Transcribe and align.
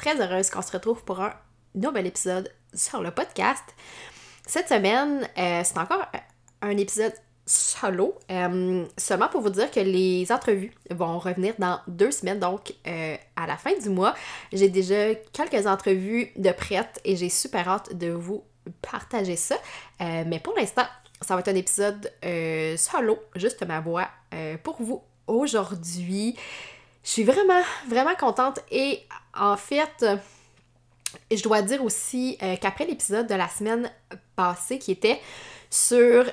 très 0.00 0.18
heureuse 0.18 0.48
qu'on 0.48 0.62
se 0.62 0.72
retrouve 0.72 1.04
pour 1.04 1.20
un 1.20 1.34
nouvel 1.74 2.06
épisode 2.06 2.50
sur 2.72 3.02
le 3.02 3.10
podcast. 3.10 3.62
Cette 4.46 4.68
semaine, 4.68 5.28
euh, 5.36 5.60
c'est 5.62 5.76
encore 5.76 6.06
un 6.62 6.76
épisode 6.78 7.12
solo, 7.44 8.18
euh, 8.30 8.86
seulement 8.96 9.28
pour 9.28 9.42
vous 9.42 9.50
dire 9.50 9.70
que 9.70 9.80
les 9.80 10.32
entrevues 10.32 10.72
vont 10.90 11.18
revenir 11.18 11.52
dans 11.58 11.80
deux 11.86 12.10
semaines, 12.12 12.38
donc 12.38 12.72
euh, 12.86 13.16
à 13.36 13.46
la 13.46 13.58
fin 13.58 13.78
du 13.78 13.90
mois. 13.90 14.14
J'ai 14.54 14.70
déjà 14.70 15.14
quelques 15.34 15.66
entrevues 15.66 16.32
de 16.36 16.50
prêtes 16.50 16.98
et 17.04 17.16
j'ai 17.16 17.28
super 17.28 17.68
hâte 17.68 17.94
de 17.94 18.10
vous 18.10 18.42
partager 18.80 19.36
ça. 19.36 19.56
mais 20.00 20.40
pour 20.42 20.56
l'instant, 20.56 20.86
ça 21.20 21.34
va 21.34 21.40
être 21.40 21.48
un 21.48 21.56
épisode 21.56 22.10
solo, 22.78 23.18
juste 23.36 23.66
ma 23.66 23.80
voix 23.80 24.08
pour 24.62 24.80
vous 24.80 25.02
aujourd'hui. 25.26 26.36
Je 27.02 27.10
suis 27.10 27.24
vraiment, 27.24 27.62
vraiment 27.88 28.14
contente 28.14 28.60
et 28.70 29.00
en 29.34 29.56
fait, 29.56 30.04
je 31.30 31.42
dois 31.42 31.62
dire 31.62 31.82
aussi 31.84 32.36
euh, 32.42 32.56
qu'après 32.60 32.86
l'épisode 32.86 33.26
de 33.26 33.34
la 33.34 33.48
semaine 33.48 33.90
passée 34.36 34.78
qui 34.78 34.92
était 34.92 35.20
sur 35.70 36.24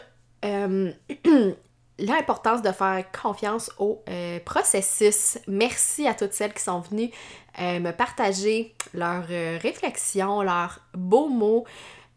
euh, 0.46 0.92
l'importance 2.00 2.62
de 2.62 2.72
faire 2.72 3.04
confiance 3.12 3.72
au 3.80 4.04
euh, 4.10 4.40
processus, 4.40 5.38
merci 5.48 6.08
à 6.08 6.14
toutes 6.14 6.34
celles 6.34 6.54
qui 6.54 6.64
sont 6.64 6.80
venues 6.80 7.12
me 7.60 7.90
partager 7.90 8.76
leurs 8.94 9.26
réflexions, 9.26 10.44
leurs 10.44 10.80
beaux 10.94 11.28
mots. 11.28 11.66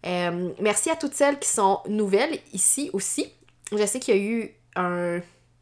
merci 0.05 0.91
à 0.91 0.97
toutes 0.97 1.15
celles 1.15 1.39
qui 1.39 1.49
sont 1.49 1.81
nouvelles 1.89 2.39
ici 2.53 2.91
aussi. 2.93 3.33
Je 3.73 3.87
sais 3.87 4.01
qu'il 4.01 4.15
y 4.15 4.19
a 4.19 4.21
eu 4.21 4.55
un 4.77 5.21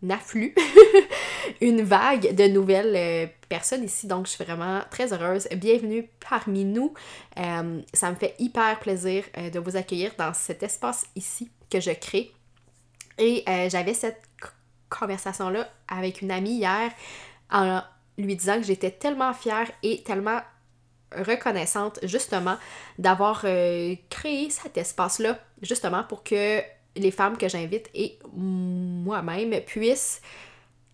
afflux, 0.08 0.54
une 1.60 1.82
vague 1.82 2.34
de 2.34 2.46
nouvelles 2.46 2.94
euh, 2.94 3.27
personnes 3.48 3.84
ici. 3.84 4.06
Donc, 4.06 4.27
je 4.27 4.32
suis 4.32 4.44
vraiment 4.44 4.80
très 4.90 5.12
heureuse. 5.12 5.48
Bienvenue 5.56 6.08
parmi 6.28 6.64
nous. 6.64 6.94
Euh, 7.38 7.80
ça 7.92 8.10
me 8.10 8.16
fait 8.16 8.34
hyper 8.38 8.78
plaisir 8.80 9.24
euh, 9.36 9.50
de 9.50 9.58
vous 9.58 9.77
accueillir 9.77 10.12
dans 10.18 10.32
cet 10.34 10.62
espace 10.62 11.06
ici 11.16 11.50
que 11.70 11.80
je 11.80 11.90
crée. 11.90 12.32
Et 13.20 13.42
j'avais 13.68 13.94
cette 13.94 14.22
conversation-là 14.90 15.68
avec 15.88 16.22
une 16.22 16.30
amie 16.30 16.58
hier 16.58 16.92
en 17.50 17.83
lui 18.16 18.36
disant 18.36 18.58
que 18.58 18.62
j'étais 18.62 18.92
tellement 18.92 19.34
fière 19.34 19.68
et 19.83 20.05
tellement 20.05 20.40
reconnaissante 21.10 21.98
justement 22.05 22.56
d'avoir 22.96 23.40
créé 23.40 24.50
cet 24.50 24.78
espace-là 24.78 25.36
justement 25.62 26.05
pour 26.05 26.22
que 26.22 26.62
les 26.97 27.11
femmes 27.11 27.36
que 27.36 27.48
j'invite 27.48 27.89
et 27.94 28.19
moi-même 28.34 29.61
puissent 29.62 30.20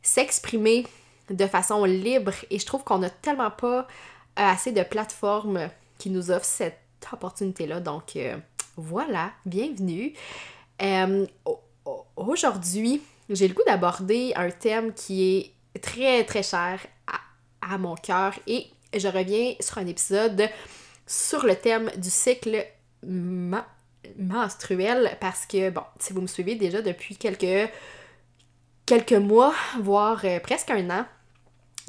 s'exprimer 0.03 0.87
de 1.31 1.47
façon 1.47 1.85
libre 1.85 2.33
et 2.51 2.59
je 2.59 2.67
trouve 2.67 2.85
qu'on 2.85 2.99
n'a 2.99 3.11
tellement 3.11 3.51
pas 3.51 3.81
euh, 3.81 3.85
assez 4.37 4.73
de 4.73 4.83
plateformes 4.83 5.71
qui 5.99 6.11
nous 6.11 6.31
offrent 6.31 6.45
cette 6.45 6.79
opportunité-là. 7.13 7.81
Donc 7.81 8.17
euh, 8.17 8.37
voilà, 8.77 9.33
bienvenue. 9.47 10.13
Euh, 10.83 11.27
aujourd'hui, 12.17 13.03
j'ai 13.31 13.49
le 13.49 13.55
goût 13.55 13.63
d'aborder 13.67 14.33
un 14.37 14.51
thème 14.51 14.93
qui 14.93 15.55
est 15.75 15.81
très 15.81 16.25
très 16.25 16.43
cher 16.43 16.81
à, 17.63 17.79
mon 17.79 17.95
cœur 17.95 18.35
et 18.47 18.67
je 18.95 19.09
reviens 19.09 19.55
sur 19.59 19.79
un 19.79 19.87
épisode 19.87 20.49
sur 21.07 21.47
le 21.47 21.57
thème 21.57 21.91
du 21.97 22.11
cycle 22.11 22.67
menstruelle 24.19 25.17
parce 25.21 25.47
que, 25.47 25.71
bon, 25.71 25.83
si 25.99 26.13
vous 26.13 26.21
me 26.21 26.27
suivez 26.27 26.55
déjà 26.55 26.83
depuis 26.83 27.17
quelques, 27.17 27.71
quelques 28.87 29.13
mois, 29.13 29.55
voire 29.81 30.21
euh, 30.25 30.41
presque 30.41 30.71
un 30.71 30.91
an, 30.91 31.07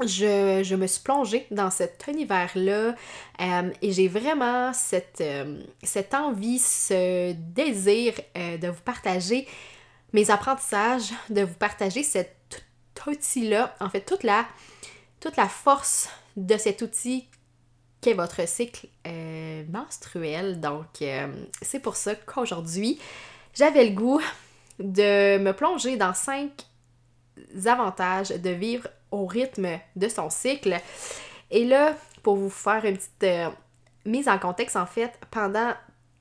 je, 0.02 0.76
me 0.76 0.88
suis 0.88 1.02
plongée 1.02 1.48
dans 1.52 1.70
cet 1.70 2.06
univers-là 2.08 2.96
euh, 3.42 3.72
et 3.81 3.92
j'ai 3.94 4.08
vraiment 4.09 4.74
cette, 4.74 5.22
euh, 5.22 5.64
cette 5.84 6.14
envie, 6.14 6.59
ce 6.59 7.34
désir 7.34 8.14
de 8.36 8.68
vous 8.68 8.82
partager 8.84 9.47
mes 10.12 10.30
apprentissages, 10.32 11.12
de 11.30 11.42
vous 11.42 11.53
partager 11.53 12.03
cet 12.03 12.66
outil-là, 13.08 13.76
en 13.80 13.90
fait 13.90 14.02
toute 14.02 14.24
la, 14.24 14.46
toute 15.20 15.38
la 15.38 15.47
force 15.47 16.09
de 16.36 16.58
cet 16.58 16.82
outil 16.82 17.28
votre 18.14 18.47
cycle 18.47 18.88
euh, 19.61 19.63
menstruel. 19.71 20.59
Donc, 20.59 21.01
euh, 21.01 21.27
c'est 21.61 21.79
pour 21.79 21.95
ça 21.95 22.16
qu'aujourd'hui, 22.16 22.99
j'avais 23.53 23.85
le 23.85 23.95
goût 23.95 24.21
de 24.79 25.38
me 25.38 25.51
plonger 25.51 25.97
dans 25.97 26.13
cinq 26.13 26.51
avantages 27.66 28.29
de 28.29 28.49
vivre 28.49 28.88
au 29.11 29.25
rythme 29.25 29.79
de 29.95 30.07
son 30.07 30.29
cycle. 30.29 30.77
Et 31.51 31.66
là, 31.66 31.95
pour 32.23 32.35
vous 32.35 32.49
faire 32.49 32.85
une 32.85 32.97
petite 32.97 33.23
euh, 33.23 33.49
mise 34.05 34.27
en 34.27 34.38
contexte, 34.38 34.75
en 34.75 34.85
fait, 34.85 35.13
pendant 35.31 35.73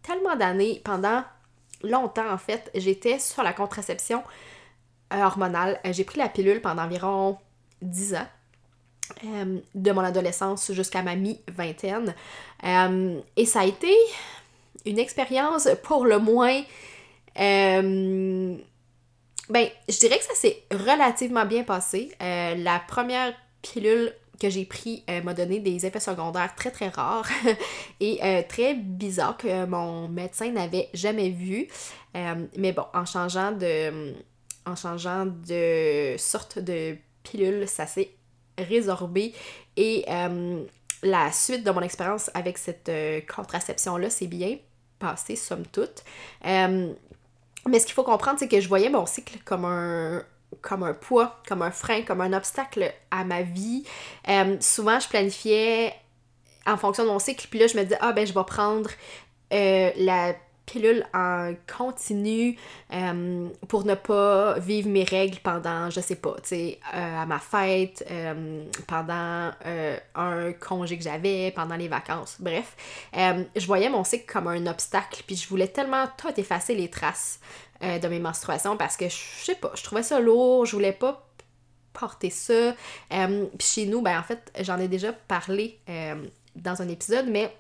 tellement 0.03 0.37
d'années, 0.37 0.81
pendant 0.85 1.25
longtemps, 1.83 2.31
en 2.31 2.39
fait, 2.39 2.71
j'étais 2.75 3.19
sur 3.19 3.43
la 3.43 3.53
contraception 3.53 4.23
hormonale. 5.11 5.81
J'ai 5.91 6.05
pris 6.05 6.19
la 6.19 6.29
pilule 6.29 6.61
pendant 6.61 6.85
environ 6.85 7.39
10 7.83 8.15
ans. 8.15 8.27
Euh, 9.25 9.59
de 9.75 9.93
mon 9.93 10.01
adolescence 10.01 10.73
jusqu'à 10.73 11.03
ma 11.03 11.15
mi-vingtaine. 11.15 12.15
Euh, 12.65 13.21
et 13.37 13.45
ça 13.45 13.61
a 13.61 13.65
été 13.67 13.93
une 14.87 14.99
expérience 14.99 15.69
pour 15.83 16.07
le 16.07 16.19
moins... 16.19 16.63
Euh, 17.39 18.57
ben, 19.51 19.69
je 19.89 19.99
dirais 19.99 20.19
que 20.19 20.25
ça 20.25 20.35
s'est 20.35 20.63
relativement 20.71 21.45
bien 21.45 21.65
passé. 21.65 22.13
la 22.21 22.81
première 22.89 23.35
pilule 23.61 24.15
que 24.41 24.49
j'ai 24.49 24.65
pris 24.65 25.05
m'a 25.23 25.35
donné 25.35 25.61
des 25.61 25.85
effets 25.85 26.01
secondaires 26.01 26.55
très 26.55 26.71
très 26.71 26.89
rares 26.89 27.29
et 28.01 28.21
très 28.49 28.73
bizarres 28.73 29.37
que 29.37 29.67
mon 29.67 30.09
médecin 30.09 30.51
n'avait 30.51 30.89
jamais 30.95 31.29
vu. 31.29 31.69
mais 32.15 32.73
bon, 32.73 32.87
en 32.95 33.05
changeant 33.05 33.53
de 33.53 34.15
en 34.65 34.77
changeant 34.77 35.27
de 35.27 36.15
sorte 36.17 36.59
de 36.59 36.97
pilule, 37.23 37.69
ça 37.69 37.87
s'est 37.87 38.13
résorbé 38.59 39.35
et 39.77 40.05
euh, 40.09 40.65
la 41.03 41.33
suite 41.33 41.65
de 41.65 41.71
mon 41.71 41.83
expérience 41.83 42.31
avec 42.35 42.59
cette 42.59 42.89
euh, 42.89 43.21
contraception-là 43.35 44.11
s'est 44.11 44.27
bien 44.27 44.57
passée, 44.99 45.37
somme 45.37 45.67
toute. 45.67 46.05
Euh, 46.47 46.93
mais 47.67 47.79
ce 47.79 47.87
qu'il 47.87 47.95
faut 47.95 48.05
comprendre, 48.05 48.39
c'est 48.39 48.49
que 48.49 48.61
je 48.61 48.69
voyais 48.69 48.91
mon 48.91 49.07
cycle 49.07 49.39
comme 49.45 49.65
un, 49.65 50.23
comme 50.61 50.83
un 50.83 50.95
poids, 50.95 51.41
comme 51.49 51.63
un 51.63 51.71
frein, 51.71 52.03
comme 52.03 52.21
un 52.21 52.33
obstacle 52.33 52.93
à 53.11 53.25
ma 53.25 53.43
vie. 53.43 53.85
souvent, 54.61 55.01
je 55.01 55.09
planifiais 55.09 55.95
en 56.67 56.77
fonction 56.77 57.05
de 57.05 57.09
mon 57.09 57.19
cycle, 57.19 57.47
puis 57.51 57.59
là, 57.59 57.67
je 57.67 57.77
me 57.77 57.83
disais, 57.83 57.99
ah 58.01 58.13
ben, 58.13 58.27
je 58.27 58.33
vais 58.33 58.45
prendre 58.45 58.91
la 59.51 60.35
pilule 60.67 61.05
en 61.13 61.55
continu 61.67 62.57
euh, 62.93 63.49
pour 63.69 63.85
ne 63.85 63.95
pas 63.95 64.59
vivre 64.59 64.89
mes 64.89 65.05
règles 65.05 65.39
pendant, 65.39 65.91
je 65.91 66.01
sais 66.01 66.17
pas, 66.17 66.35
tu 66.43 66.49
sais, 66.49 66.79
euh, 66.95 67.23
à 67.23 67.27
ma 67.27 67.39
fête, 67.39 68.05
euh, 68.11 68.65
pendant 68.87 69.51
un 70.15 70.53
congé 70.53 70.97
que 70.97 71.05
j'avais, 71.05 71.53
pendant 71.55 71.77
les 71.77 71.89
vacances, 71.89 72.37
bref. 72.41 72.77
je 73.15 73.67
voyais 73.67 73.89
mon 73.89 74.05
cycle 74.05 74.31
comme 74.31 74.49
un 74.49 74.67
obstacle, 74.67 75.23
puis 75.27 75.37
je 75.37 75.49
voulais 75.49 75.69
tellement 75.69 76.07
tout 76.17 76.33
effacer 76.37 76.75
les 76.75 76.89
traces 76.89 77.41
de 77.81 78.09
mes 78.09 78.19
menstruations 78.19 78.77
parce 78.77 78.97
que, 78.97 79.09
je 79.09 79.45
sais 79.45 79.55
pas, 79.57 79.73
je 79.75 79.83
trouvais 79.83 80.03
ça 80.03 80.21
lourd, 80.21 80.65
je 80.67 80.73
voulais 80.73 80.93
pas 80.93 81.27
porter 81.93 82.31
ça. 82.31 82.75
puis 83.11 83.67
chez 83.67 83.87
nous, 83.87 84.03
ben 84.03 84.19
en 84.19 84.23
fait, 84.23 84.51
j'en 84.61 84.79
ai 84.79 84.89
déjà 84.89 85.13
parlé 85.13 85.79
dans 86.57 86.83
un 86.83 86.89
épisode, 86.89 87.27
mais 87.29 87.53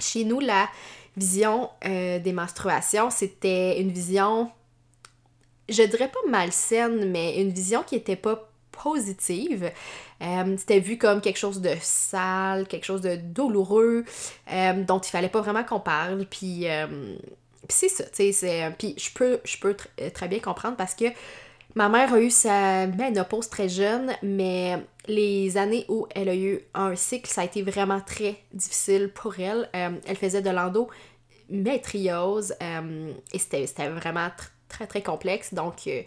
chez 0.00 0.24
nous, 0.24 0.40
la 0.40 0.68
vision 1.16 1.70
euh, 1.84 2.18
des 2.18 2.32
menstruations, 2.32 3.10
c'était 3.10 3.80
une 3.80 3.90
vision, 3.90 4.50
je 5.68 5.82
dirais 5.82 6.08
pas 6.08 6.30
malsaine, 6.30 7.10
mais 7.10 7.40
une 7.40 7.50
vision 7.50 7.82
qui 7.82 7.96
était 7.96 8.16
pas 8.16 8.50
positive. 8.70 9.70
Euh, 10.22 10.56
c'était 10.56 10.80
vu 10.80 10.96
comme 10.96 11.20
quelque 11.20 11.38
chose 11.38 11.60
de 11.60 11.74
sale, 11.80 12.66
quelque 12.66 12.84
chose 12.84 13.02
de 13.02 13.16
douloureux, 13.16 14.04
euh, 14.52 14.84
dont 14.84 14.98
il 14.98 15.10
fallait 15.10 15.28
pas 15.28 15.40
vraiment 15.40 15.64
qu'on 15.64 15.80
parle. 15.80 16.24
Puis, 16.26 16.66
c'est 17.68 17.88
ça, 17.88 18.04
tu 18.04 18.32
sais, 18.32 18.74
puis 18.78 18.94
je 18.96 19.10
peux, 19.12 19.40
je 19.44 19.58
peux 19.58 19.76
très 20.12 20.28
bien 20.28 20.40
comprendre 20.40 20.76
parce 20.76 20.94
que 20.94 21.04
Ma 21.76 21.88
mère 21.88 22.14
a 22.14 22.20
eu 22.20 22.30
sa 22.30 22.86
ménopause 22.88 23.48
très 23.48 23.68
jeune, 23.68 24.12
mais 24.22 24.76
les 25.06 25.56
années 25.56 25.84
où 25.88 26.06
elle 26.14 26.28
a 26.28 26.34
eu 26.34 26.60
un 26.74 26.96
cycle, 26.96 27.30
ça 27.30 27.42
a 27.42 27.44
été 27.44 27.62
vraiment 27.62 28.00
très 28.00 28.36
difficile 28.52 29.10
pour 29.14 29.38
elle. 29.38 29.68
Euh, 29.74 29.90
elle 30.06 30.16
faisait 30.16 30.42
de 30.42 30.50
l'endométriose 30.50 32.54
euh, 32.60 33.12
et 33.32 33.38
c'était 33.38 33.66
vraiment 33.88 34.28
très 34.68 34.86
très 34.86 35.02
complexe. 35.02 35.54
Donc, 35.54 35.86
euh, 35.86 36.02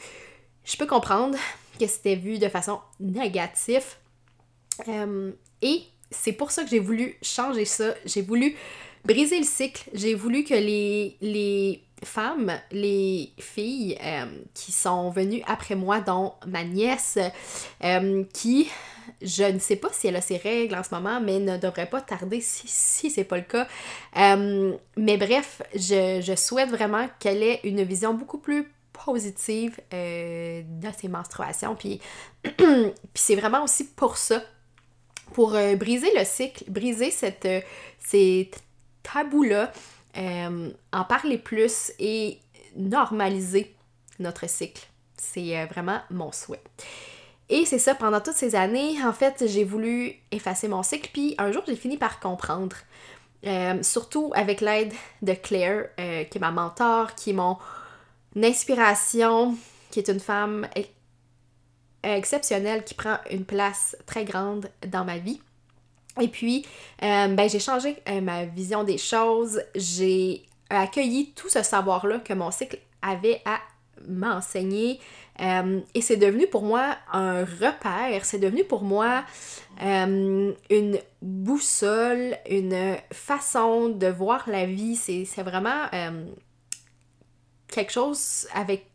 je 0.65 0.75
peux 0.75 0.85
comprendre 0.85 1.37
que 1.79 1.87
c'était 1.87 2.15
vu 2.15 2.39
de 2.39 2.49
façon 2.49 2.79
négative. 2.99 3.85
et 5.61 5.83
c'est 6.11 6.33
pour 6.33 6.51
ça 6.51 6.63
que 6.63 6.69
j'ai 6.69 6.79
voulu 6.79 7.17
changer 7.21 7.65
ça. 7.65 7.93
J'ai 8.05 8.21
voulu 8.21 8.55
briser 9.05 9.39
le 9.39 9.45
cycle. 9.45 9.89
J'ai 9.93 10.13
voulu 10.13 10.43
que 10.43 10.53
les, 10.53 11.17
les 11.21 11.81
femmes, 12.05 12.51
les 12.71 13.31
filles 13.39 13.97
euh, 14.03 14.25
qui 14.53 14.71
sont 14.71 15.09
venues 15.09 15.41
après 15.47 15.75
moi, 15.75 15.99
dont 15.99 16.33
ma 16.47 16.63
nièce, 16.63 17.17
euh, 17.83 18.23
qui, 18.33 18.69
je 19.21 19.43
ne 19.43 19.59
sais 19.59 19.75
pas 19.75 19.89
si 19.91 20.07
elle 20.07 20.15
a 20.15 20.21
ses 20.21 20.37
règles 20.37 20.75
en 20.75 20.83
ce 20.83 20.93
moment, 20.93 21.19
mais 21.19 21.39
ne 21.39 21.57
devrait 21.57 21.89
pas 21.89 22.01
tarder 22.01 22.41
si, 22.41 22.67
si 22.67 23.09
c'est 23.09 23.23
pas 23.23 23.37
le 23.37 23.43
cas. 23.43 23.67
Euh, 24.17 24.75
mais 24.97 25.17
bref, 25.17 25.61
je, 25.75 26.33
souhaite 26.37 26.69
vraiment 26.69 27.07
qu'elle 27.19 27.43
ait 27.43 27.59
une 27.63 27.83
vision 27.83 28.13
beaucoup 28.13 28.37
plus 28.37 28.71
positive 28.91 29.79
de 29.91 30.87
ses 30.97 31.07
menstruations. 31.07 31.75
Puis, 31.79 31.99
c'est 33.13 33.35
vraiment 33.35 33.63
aussi 33.63 33.85
pour 33.85 34.17
ça, 34.17 34.41
pour 35.33 35.51
briser 35.77 36.11
le 36.15 36.23
cycle, 36.25 36.65
briser 36.69 37.11
cette, 37.11 37.47
ces 37.99 38.51
tabous-là, 39.03 39.71
euh, 40.17 40.71
en 40.91 41.03
parler 41.05 41.37
plus 41.37 41.91
et 41.99 42.39
normaliser 42.75 43.75
notre 44.19 44.47
cycle. 44.47 44.85
C'est 45.17 45.57
euh, 45.57 45.65
vraiment 45.65 45.99
mon 46.09 46.31
souhait. 46.31 46.61
Et 47.49 47.65
c'est 47.65 47.79
ça, 47.79 47.95
pendant 47.95 48.21
toutes 48.21 48.35
ces 48.35 48.55
années, 48.55 49.03
en 49.03 49.13
fait, 49.13 49.45
j'ai 49.47 49.63
voulu 49.63 50.13
effacer 50.31 50.67
mon 50.67 50.83
cycle, 50.83 51.09
puis 51.11 51.35
un 51.37 51.51
jour, 51.51 51.63
j'ai 51.67 51.75
fini 51.75 51.97
par 51.97 52.19
comprendre. 52.19 52.75
Euh, 53.45 53.83
surtout 53.83 54.31
avec 54.35 54.61
l'aide 54.61 54.93
de 55.21 55.33
Claire, 55.33 55.89
qui 55.97 56.37
est 56.37 56.39
ma 56.39 56.51
mentor, 56.51 57.13
qui 57.15 57.31
est 57.31 57.33
mon 57.33 57.57
inspiration, 58.35 59.57
qui 59.91 59.99
est 59.99 60.07
une 60.07 60.21
femme 60.21 60.65
exceptionnelle, 62.01 62.85
qui 62.85 62.93
prend 62.93 63.17
une 63.29 63.43
place 63.43 63.97
très 64.05 64.23
grande 64.23 64.69
dans 64.87 65.03
ma 65.03 65.17
vie. 65.17 65.41
Et 66.21 66.27
puis, 66.27 66.65
euh, 67.01 67.27
ben, 67.27 67.49
j'ai 67.49 67.59
changé 67.59 67.97
euh, 68.07 68.21
ma 68.21 68.45
vision 68.45 68.83
des 68.83 68.97
choses. 68.97 69.61
J'ai 69.75 70.43
accueilli 70.69 71.31
tout 71.35 71.49
ce 71.49 71.63
savoir-là 71.63 72.19
que 72.19 72.33
mon 72.33 72.51
cycle 72.51 72.79
avait 73.01 73.41
à 73.45 73.59
m'enseigner. 74.07 74.99
Euh, 75.41 75.79
et 75.95 76.01
c'est 76.01 76.17
devenu 76.17 76.45
pour 76.45 76.63
moi 76.63 76.95
un 77.11 77.43
repère, 77.43 78.23
c'est 78.23 78.37
devenu 78.37 78.63
pour 78.63 78.83
moi 78.83 79.23
une 79.81 80.99
boussole, 81.21 82.37
une 82.47 82.95
façon 83.11 83.89
de 83.89 84.07
voir 84.07 84.43
la 84.47 84.65
vie. 84.65 84.95
C'est 84.95 85.41
vraiment 85.41 85.87
quelque 87.67 87.91
chose 87.91 88.47
avec 88.53 88.85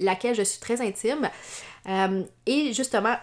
laquelle 0.00 0.34
je 0.34 0.42
suis 0.42 0.60
très 0.60 0.82
intime. 0.82 1.30
et 2.46 2.72
justement, 2.74 3.16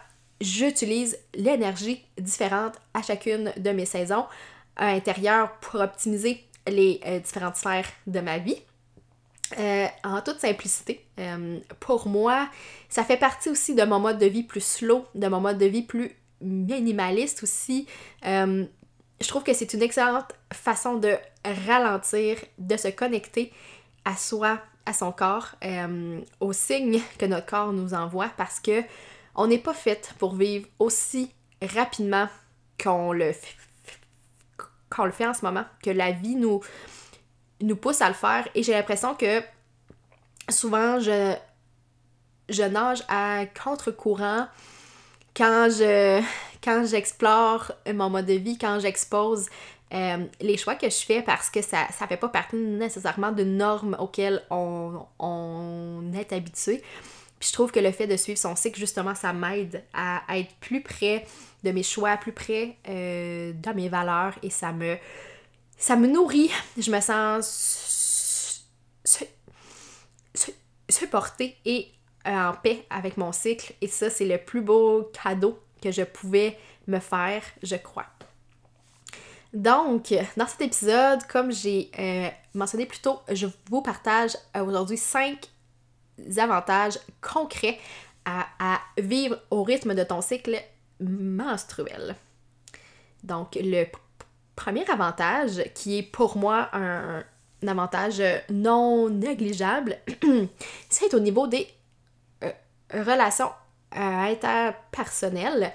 j'utilise 0.44 1.18
l'énergie 1.34 2.04
différente 2.20 2.76
à 2.94 3.02
chacune 3.02 3.54
de 3.58 3.70
mes 3.72 3.86
saisons 3.86 4.26
à 4.76 4.94
l'intérieur 4.94 5.54
pour 5.60 5.80
optimiser 5.80 6.44
les 6.68 7.00
euh, 7.06 7.20
différentes 7.20 7.56
sphères 7.56 7.88
de 8.08 8.20
ma 8.20 8.38
vie. 8.38 8.62
Euh, 9.60 9.88
en 10.04 10.22
toute 10.22 10.40
simplicité, 10.40 11.06
euh, 11.20 11.60
pour 11.80 12.08
moi, 12.08 12.50
ça 12.90 13.04
fait 13.04 13.18
partie 13.18 13.50
aussi 13.50 13.76
de 13.76 13.84
mon 13.84 14.00
mode 14.00 14.18
de 14.18 14.26
vie 14.26 14.44
plus 14.44 14.64
slow, 14.64 15.06
de 15.16 15.28
mon 15.28 15.40
mode 15.40 15.58
de 15.58 15.66
vie 15.66 15.84
plus 15.84 16.12
minimaliste 16.42 17.44
aussi. 17.44 17.88
je 18.24 18.68
trouve 19.28 19.44
que 19.44 19.54
c'est 19.54 19.74
une 19.74 19.82
excellente 19.82 20.34
façon 20.52 20.96
de 20.96 21.16
ralentir, 21.68 22.38
de 22.58 22.76
se 22.76 22.90
connecter 22.90 23.54
à 24.04 24.18
soi, 24.18 24.60
à 24.86 24.92
son 24.92 25.14
corps, 25.14 25.56
aux 26.42 26.52
signes 26.52 27.00
que 27.18 27.26
notre 27.26 27.46
corps 27.46 27.72
nous 27.72 27.94
envoie 27.94 28.30
parce 28.36 28.60
que 28.60 28.84
on 29.36 29.48
n'est 29.48 29.60
pas 29.60 29.74
fait 29.74 30.14
pour 30.20 30.36
vivre 30.36 30.68
aussi 30.80 31.32
rapidement 31.62 32.28
qu'on 32.82 33.14
le, 33.14 33.32
fait, 33.34 35.26
en 35.26 35.34
ce 35.34 35.46
moment, 35.46 35.66
que 35.84 35.90
la 35.90 36.12
vie 36.12 36.36
nous, 36.36 36.62
pousse 37.76 38.02
à 38.02 38.10
le 38.10 38.14
faire. 38.14 38.48
Et 38.56 38.64
j'ai 38.64 38.74
l'impression 38.74 39.16
que 39.16 39.42
souvent, 40.50 41.00
je, 41.00 41.36
je 42.50 42.64
nage 42.64 43.04
à 43.08 43.46
contre-courant 43.46 44.48
quand 45.36 45.68
je 45.70 46.22
quand 46.64 46.86
j'explore 46.86 47.74
mon 47.94 48.10
mode 48.10 48.26
de 48.26 48.34
vie, 48.34 48.58
quand 48.58 48.80
j'expose 48.80 49.48
euh, 49.94 50.26
les 50.40 50.58
choix 50.58 50.76
que 50.76 50.90
je 50.90 51.06
fais 51.06 51.22
parce 51.22 51.50
que 51.50 51.62
ça 51.62 51.88
ne 52.02 52.08
fait 52.08 52.18
pas 52.18 52.30
partie 52.30 52.56
nécessairement 52.56 53.34
de 53.34 53.44
normes 53.44 53.98
auxquelles 54.00 54.42
on 54.50 56.12
est 56.14 56.32
habitué 56.32 56.82
je 57.44 57.52
trouve 57.52 57.72
que 57.72 57.80
le 57.80 57.92
fait 57.92 58.08
de 58.08 58.16
suivre 58.16 58.40
son 58.40 58.56
cycle, 58.56 58.80
justement, 58.80 59.16
ça 59.16 59.34
m'aide 59.34 59.84
à, 59.94 60.22
être 60.38 60.54
plus 60.62 60.82
près 60.82 61.26
de 61.64 61.72
mes 61.72 61.84
choix, 61.84 62.16
plus 62.18 62.32
près 62.32 62.78
euh, 62.88 63.52
de 63.54 63.70
mes 63.72 63.90
valeurs 63.90 64.34
et 64.44 64.50
ça 64.50 64.72
me, 64.72 64.98
ça 65.78 65.96
me 65.96 66.08
nourrit. 66.08 66.52
Je 66.78 66.90
me 66.90 67.02
sens 67.02 68.64
supportée 70.90 71.58
et 71.66 71.88
euh, 72.28 72.32
en 72.32 72.54
paix 72.54 72.86
avec 72.90 73.18
mon 73.18 73.32
cycle 73.32 73.74
et 73.82 73.88
ça, 73.88 74.10
c'est 74.10 74.26
le 74.26 74.38
plus 74.38 74.62
beau 74.62 75.12
cadeau 75.24 75.60
que 75.82 75.92
je 75.92 76.04
pouvais 76.04 76.58
me 76.88 77.00
faire, 77.00 77.44
je 77.62 77.76
crois. 77.76 78.06
Donc, 79.54 80.14
dans 80.36 80.48
cet 80.48 80.62
épisode, 80.62 81.24
comme 81.28 81.52
j'ai 81.52 81.92
euh, 82.00 82.28
mentionné 82.56 82.86
plus 82.86 83.00
tôt, 83.00 83.20
je 83.32 83.46
vous 83.70 83.82
partage 83.82 84.32
aujourd'hui 84.56 84.98
5 84.98 85.38
avantages 86.38 87.00
concrets 87.22 87.80
à, 88.26 88.80
vivre 88.98 89.38
au 89.52 89.64
rythme 89.64 89.96
de 89.96 90.04
ton 90.04 90.22
cycle 90.22 90.58
menstruel. 91.00 92.16
Donc, 93.24 93.58
le 93.60 93.86
premier 94.56 94.90
avantage, 94.90 95.64
qui 95.74 96.00
est 96.00 96.04
pour 96.04 96.38
moi 96.38 96.70
un, 96.74 97.24
avantage 97.68 98.22
non 98.50 99.10
négligeable, 99.10 99.98
c'est 100.90 101.14
au 101.14 101.20
niveau 101.20 101.48
des 101.48 101.68
euh, 102.44 102.52
relations 102.94 103.52
interpersonnelles. 103.92 105.72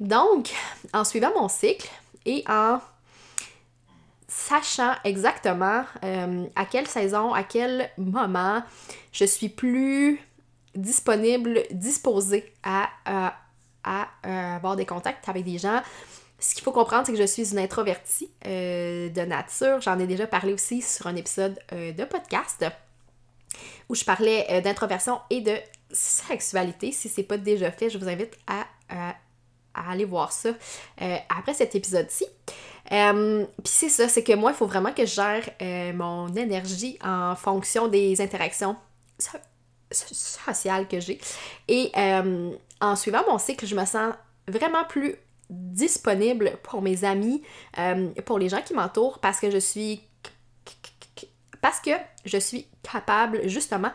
Donc, 0.00 0.52
en 0.92 1.04
suivant 1.04 1.32
mon 1.38 1.48
cycle 1.48 1.88
et 2.26 2.44
en 2.48 2.80
sachant 4.34 4.94
exactement 5.04 5.84
euh, 6.02 6.46
à 6.56 6.64
quelle 6.64 6.88
saison, 6.88 7.32
à 7.32 7.44
quel 7.44 7.88
moment 7.96 8.64
je 9.12 9.24
suis 9.24 9.48
plus 9.48 10.20
disponible, 10.74 11.62
disposée 11.70 12.52
à, 12.64 12.90
à, 13.04 14.08
euh, 14.26 14.56
avoir 14.56 14.74
des 14.74 14.86
contacts 14.86 15.28
avec 15.28 15.44
des 15.44 15.58
gens. 15.58 15.80
Ce 16.40 16.52
qu'il 16.56 16.64
faut 16.64 16.72
comprendre, 16.72 17.06
c'est 17.06 17.12
que 17.12 17.18
je 17.18 17.26
suis 17.26 17.52
une 17.52 17.60
introvertie 17.60 18.28
euh, 18.44 19.08
de 19.08 19.20
nature. 19.20 19.80
J'en 19.80 20.00
ai 20.00 20.06
déjà 20.08 20.26
parlé 20.26 20.52
aussi 20.52 20.82
sur 20.82 21.06
un 21.06 21.14
épisode 21.14 21.56
de 21.70 22.04
podcast 22.04 22.64
où 23.88 23.94
je 23.94 24.04
parlais 24.04 24.60
d'introversion 24.62 25.20
et 25.30 25.42
de 25.42 25.54
sexualité. 25.92 26.90
Si 26.90 27.08
c'est 27.08 27.22
pas 27.22 27.38
déjà 27.38 27.70
fait, 27.70 27.88
je 27.88 27.98
vous 27.98 28.08
invite 28.08 28.36
à 28.48 28.66
aller 29.74 30.04
voir 30.04 30.32
ça 30.32 30.50
après 31.28 31.54
cet 31.54 31.76
épisode-ci. 31.76 32.26
Euh, 32.92 33.44
Puis 33.62 33.72
c'est 33.72 33.88
ça, 33.88 34.08
c'est 34.08 34.22
que 34.22 34.34
moi, 34.34 34.52
il 34.52 34.54
faut 34.54 34.66
vraiment 34.66 34.92
que 34.92 35.06
je 35.06 35.14
gère 35.14 35.48
euh, 35.62 35.92
mon 35.92 36.28
énergie 36.34 36.98
en 37.02 37.34
fonction 37.34 37.88
des 37.88 38.20
interactions 38.20 38.76
sociales 39.90 40.88
que 40.88 41.00
j'ai. 41.00 41.18
Et 41.68 41.90
euh, 41.96 42.52
en 42.80 42.96
suivant 42.96 43.22
mon 43.28 43.38
cycle, 43.38 43.66
je 43.66 43.74
me 43.74 43.84
sens 43.84 44.14
vraiment 44.48 44.84
plus 44.84 45.16
disponible 45.50 46.52
pour 46.62 46.82
mes 46.82 47.04
amis, 47.04 47.42
pour 48.24 48.38
les 48.38 48.48
gens 48.48 48.62
qui 48.62 48.74
m'entourent, 48.74 49.18
parce 49.20 49.40
que 49.40 49.50
je 49.50 49.58
suis 49.58 50.00
parce 51.60 51.80
que 51.80 51.92
je 52.26 52.36
suis 52.36 52.66
capable 52.82 53.48
justement 53.48 53.90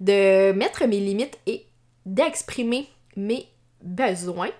de 0.00 0.52
mettre 0.52 0.84
mes 0.86 1.00
limites 1.00 1.38
et 1.46 1.66
d'exprimer 2.04 2.88
mes 3.16 3.48
besoins. 3.82 4.50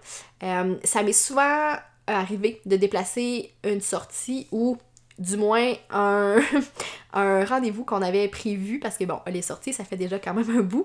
ça 0.41 1.03
m'est 1.03 1.12
souvent 1.12 1.76
arriver 2.06 2.61
de 2.66 2.76
déplacer 2.76 3.52
une 3.64 3.80
sortie 3.80 4.46
ou 4.52 4.76
du 5.18 5.37
moins 5.37 5.73
un, 5.90 6.40
rendez-vous 7.12 7.84
qu'on 7.84 8.02
avait 8.02 8.28
prévu 8.28 8.80
parce 8.80 8.96
que 8.96 9.04
bon, 9.04 9.20
les 9.26 9.42
sorties, 9.42 9.73
ça 9.73 9.84
fait 9.84 9.96
déjà 9.96 10.18
quand 10.18 10.34
même 10.34 10.50
un 10.58 10.62
bout 10.62 10.84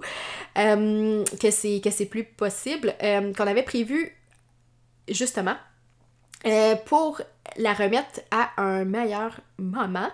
euh, 0.57 1.23
que 1.41 1.51
c'est 1.51 1.81
que 1.83 1.89
c'est 1.89 2.05
plus 2.05 2.23
possible 2.23 2.93
euh, 3.01 3.33
qu'on 3.33 3.47
avait 3.47 3.63
prévu 3.63 4.15
justement 5.07 5.55
euh, 6.45 6.75
pour 6.85 7.21
la 7.57 7.73
remettre 7.73 8.21
à 8.31 8.51
un 8.61 8.85
meilleur 8.85 9.41
moment 9.57 10.09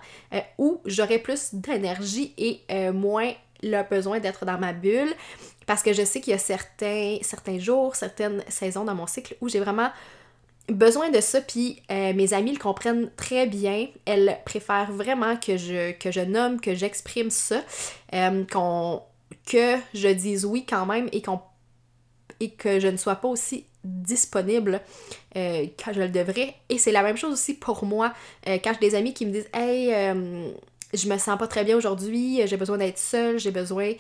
où 0.57 0.81
j'aurais 0.85 1.19
plus 1.19 1.53
d'énergie 1.53 2.33
et 2.38 2.62
moins 2.91 3.33
le 3.62 3.88
besoin 3.88 4.19
d'être 4.19 4.45
dans 4.45 4.57
ma 4.57 4.71
bulle 4.71 5.13
parce 5.65 5.83
que 5.83 5.93
je 5.93 6.03
sais 6.03 6.21
qu'il 6.21 6.31
y 6.31 6.35
a 6.35 6.39
certains, 6.39 7.17
certains 7.21 7.59
jours, 7.59 7.95
certaines 7.95 8.43
saisons 8.47 8.85
dans 8.85 8.95
mon 8.95 9.07
cycle 9.07 9.35
où 9.41 9.50
j'ai 9.50 9.59
vraiment 9.59 9.89
besoin 10.69 11.10
de 11.10 11.22
ça, 11.22 11.41
puis 11.41 11.81
euh, 11.91 12.13
mes 12.13 12.34
amis 12.34 12.53
le 12.53 12.60
comprennent 12.60 13.10
très 13.15 13.45
bien. 13.45 13.88
Elles 14.05 14.39
préfèrent 14.45 14.91
vraiment 14.91 15.38
que 15.38 15.57
je, 15.57 15.91
que 15.91 16.12
je 16.12 16.22
nomme, 16.22 16.60
que 16.60 16.75
j'exprime 16.75 17.29
ça, 17.29 17.63
euh, 18.13 18.43
qu'on, 18.51 19.01
que 19.45 19.75
je 19.93 20.07
dise 20.07 20.45
oui 20.45 20.65
quand 20.67 20.86
même 20.86 21.10
et, 21.12 21.22
qu'on, 21.22 21.39
et 22.39 22.51
que 22.51 22.79
je 22.79 22.88
ne 22.88 22.98
sois 22.98 23.15
pas 23.15 23.27
aussi 23.27 23.65
disponible 23.84 24.81
euh, 25.36 25.67
quand 25.84 25.93
je 25.93 26.01
le 26.01 26.10
devrais. 26.10 26.55
Et 26.69 26.77
c'est 26.77 26.91
la 26.91 27.03
même 27.03 27.17
chose 27.17 27.34
aussi 27.34 27.53
pour 27.53 27.86
moi. 27.86 28.13
quand 28.45 28.74
j'ai 28.74 28.89
des 28.89 28.95
amis 28.95 29.13
qui 29.13 29.25
me 29.25 29.31
disent 29.31 29.50
Hey, 29.53 29.89
je 30.93 31.10
me 31.10 31.17
sens 31.17 31.38
pas 31.38 31.48
très 31.48 31.63
bien 31.63 31.77
aujourd'hui, 31.77 32.41
j'ai 32.45 32.57
besoin 32.57 32.77
d'être 32.77 32.98
seule, 32.98 33.38
j'ai 33.38 33.51
besoin 33.51 33.93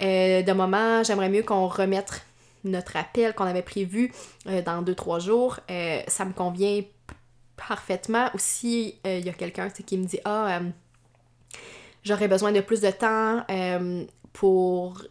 de 0.00 0.52
moments, 0.52 1.02
j'aimerais 1.02 1.28
mieux 1.28 1.42
qu'on 1.42 1.66
remette 1.66 2.22
notre 2.68 2.96
appel 2.96 3.34
qu'on 3.34 3.44
avait 3.44 3.62
prévu 3.62 4.12
euh, 4.46 4.62
dans 4.62 4.82
2-3 4.82 5.20
jours, 5.20 5.60
euh, 5.70 6.00
ça 6.08 6.24
me 6.24 6.32
convient 6.32 6.82
parfaitement. 7.56 8.30
Ou 8.34 8.38
si 8.38 8.98
il 9.04 9.10
euh, 9.10 9.18
y 9.20 9.28
a 9.28 9.32
quelqu'un 9.32 9.70
qui 9.70 9.98
me 9.98 10.04
dit 10.04 10.20
Ah, 10.24 10.60
j'aurais 12.02 12.28
besoin 12.28 12.52
de 12.52 12.60
plus 12.60 12.80
de 12.80 12.90
temps 12.90 13.44
pour 14.32 15.02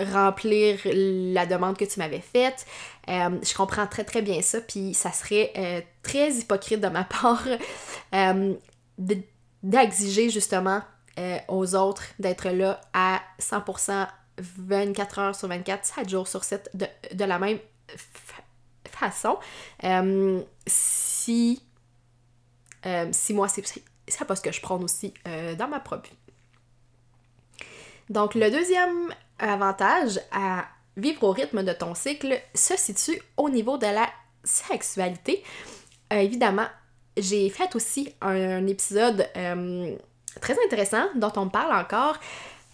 remplir 0.00 0.80
la 0.84 1.46
demande 1.46 1.76
que 1.76 1.84
tu 1.84 1.98
m'avais 1.98 2.20
faite. 2.20 2.66
je 3.06 3.54
comprends 3.54 3.86
très 3.86 4.04
très 4.04 4.22
bien 4.22 4.40
ça, 4.42 4.60
puis 4.60 4.94
ça 4.94 5.12
serait 5.12 5.86
très 6.02 6.32
hypocrite 6.32 6.80
de 6.80 6.88
ma 6.88 7.04
part 7.22 7.46
d'exiger 9.62 10.30
justement 10.30 10.82
aux 11.48 11.74
autres 11.74 12.04
d'être 12.18 12.48
là 12.48 12.80
à 12.94 13.20
100% 13.40 14.06
24 14.42 15.18
heures 15.18 15.34
sur 15.34 15.48
24, 15.48 15.84
7 15.84 16.08
jours 16.08 16.28
sur 16.28 16.44
7 16.44 16.70
de, 16.74 17.24
la 17.24 17.38
même 17.38 17.58
façon. 18.86 19.38
Euh, 19.84 20.40
si, 20.66 21.62
euh, 22.86 23.08
si 23.12 23.34
moi, 23.34 23.48
c'est 23.48 24.24
pas 24.26 24.36
ce 24.36 24.42
que 24.42 24.52
je 24.52 24.60
prends 24.60 24.80
aussi 24.80 25.14
euh, 25.26 25.54
dans 25.54 25.68
ma 25.68 25.80
propre 25.80 26.08
vie. 26.08 27.66
Donc, 28.10 28.34
le 28.34 28.50
deuxième 28.50 29.14
avantage 29.38 30.20
à 30.32 30.66
vivre 30.96 31.24
au 31.24 31.30
rythme 31.32 31.62
de 31.62 31.72
ton 31.72 31.94
cycle 31.94 32.38
se 32.54 32.76
situe 32.76 33.20
au 33.36 33.48
niveau 33.48 33.78
de 33.78 33.86
la 33.86 34.08
sexualité. 34.44 35.42
évidemment, 36.10 36.66
j'ai 37.16 37.48
fait 37.48 37.74
aussi 37.74 38.14
un 38.20 38.66
épisode 38.66 39.26
très 40.40 40.56
intéressant 40.64 41.08
dont 41.14 41.32
on 41.36 41.48
parle 41.48 41.72
encore 41.74 42.18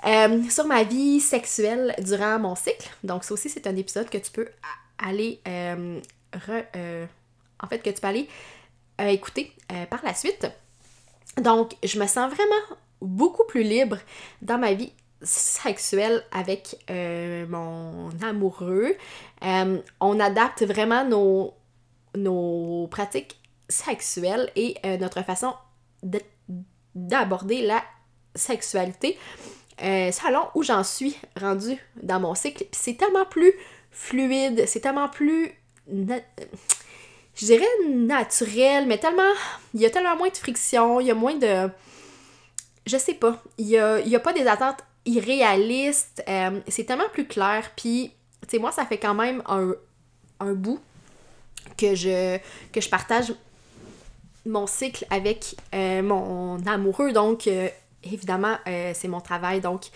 euh, 0.07 0.43
sur 0.49 0.67
ma 0.67 0.85
vie 0.85 1.21
sexuelle 1.21 1.95
durant 2.01 2.39
mon 2.39 2.55
cycle. 2.55 2.89
Donc, 3.03 3.25
ça 3.25 3.35
aussi, 3.35 3.49
c'est 3.49 3.67
un 3.67 3.77
épisode 3.77 4.09
que 4.09 4.19
tu 4.19 4.31
peux 4.31 4.49
aller. 4.99 5.41
Euh, 5.49 6.01
euh, 6.77 7.07
en 7.61 7.67
fait, 7.67 7.81
que 7.81 7.91
tu 7.91 8.01
peux 8.01 8.07
aller 8.07 8.29
écouter 9.01 9.53
par 9.91 10.05
la 10.05 10.15
suite. 10.15 10.47
Donc, 11.41 11.75
je 11.85 11.99
me 11.99 12.07
sens 12.07 12.33
vraiment 12.33 12.79
beaucoup 13.01 13.45
plus 13.45 13.63
libre 13.63 13.99
dans 14.43 14.59
ma 14.59 14.73
vie 14.73 14.93
sexuelle 15.23 16.23
avec 16.33 16.77
mon 17.49 18.11
amoureux. 18.23 18.97
on 19.43 20.21
adapte 20.21 20.63
vraiment 20.63 21.05
nos, 21.05 21.55
nos 22.17 22.89
pratiques 22.89 23.41
sexuelles 23.69 24.51
et 24.57 24.77
notre 24.99 25.23
façon 25.25 25.55
d'aborder 26.95 27.63
la 27.63 27.83
sexualité 28.35 29.17
euh, 29.83 30.11
salon 30.13 30.47
où 30.55 30.63
j'en 30.63 30.85
suis 30.85 31.17
rendue 31.41 31.79
dans 32.03 32.21
mon 32.21 32.35
cycle. 32.35 32.65
C'est 32.73 32.97
tellement 32.97 33.25
plus 33.25 33.53
fluide, 33.91 34.65
c'est 34.67 34.81
tellement 34.81 35.09
plus. 35.09 35.53
Je 35.89 37.47
dirais 37.47 37.67
naturel, 37.89 38.87
mais 38.87 38.99
tellement. 38.99 39.33
Il 39.75 39.81
y 39.81 39.87
a 39.87 39.91
tellement 39.91 40.17
moins 40.17 40.29
de 40.29 40.37
friction, 40.37 41.01
il 41.01 41.07
y 41.07 41.11
a 41.11 41.15
moins 41.15 41.37
de. 41.37 41.71
Je 42.87 42.97
sais 42.97 43.15
pas. 43.15 43.43
Il 43.59 43.67
y 43.67 43.79
a, 43.79 44.21
pas 44.21 44.33
des 44.33 44.47
attentes 44.47 44.85
irréalistes. 45.05 46.23
Euh, 46.29 46.61
c'est 46.69 46.85
tellement 46.85 47.09
plus 47.13 47.27
clair. 47.27 47.71
Puis, 47.77 48.13
tu 48.43 48.49
sais, 48.49 48.59
moi, 48.59 48.73
ça 48.73 48.87
fait 48.87 48.99
quand 48.99 49.15
même 49.15 49.43
un, 49.47 49.75
un 50.41 50.53
bout 50.53 50.81
que 51.77 51.95
je, 51.95 52.39
que 52.73 52.81
je 52.81 52.89
partage 52.89 53.35
mon 54.47 54.67
cycle 54.67 55.07
avec 55.11 55.55
euh, 55.75 56.03
mon 56.03 56.65
amoureux. 56.67 57.13
Donc, 57.13 57.49
évidemment, 58.13 58.57
euh, 58.67 58.93
c'est 58.95 59.09
mon 59.09 59.21
travail, 59.21 59.61
donc 59.61 59.87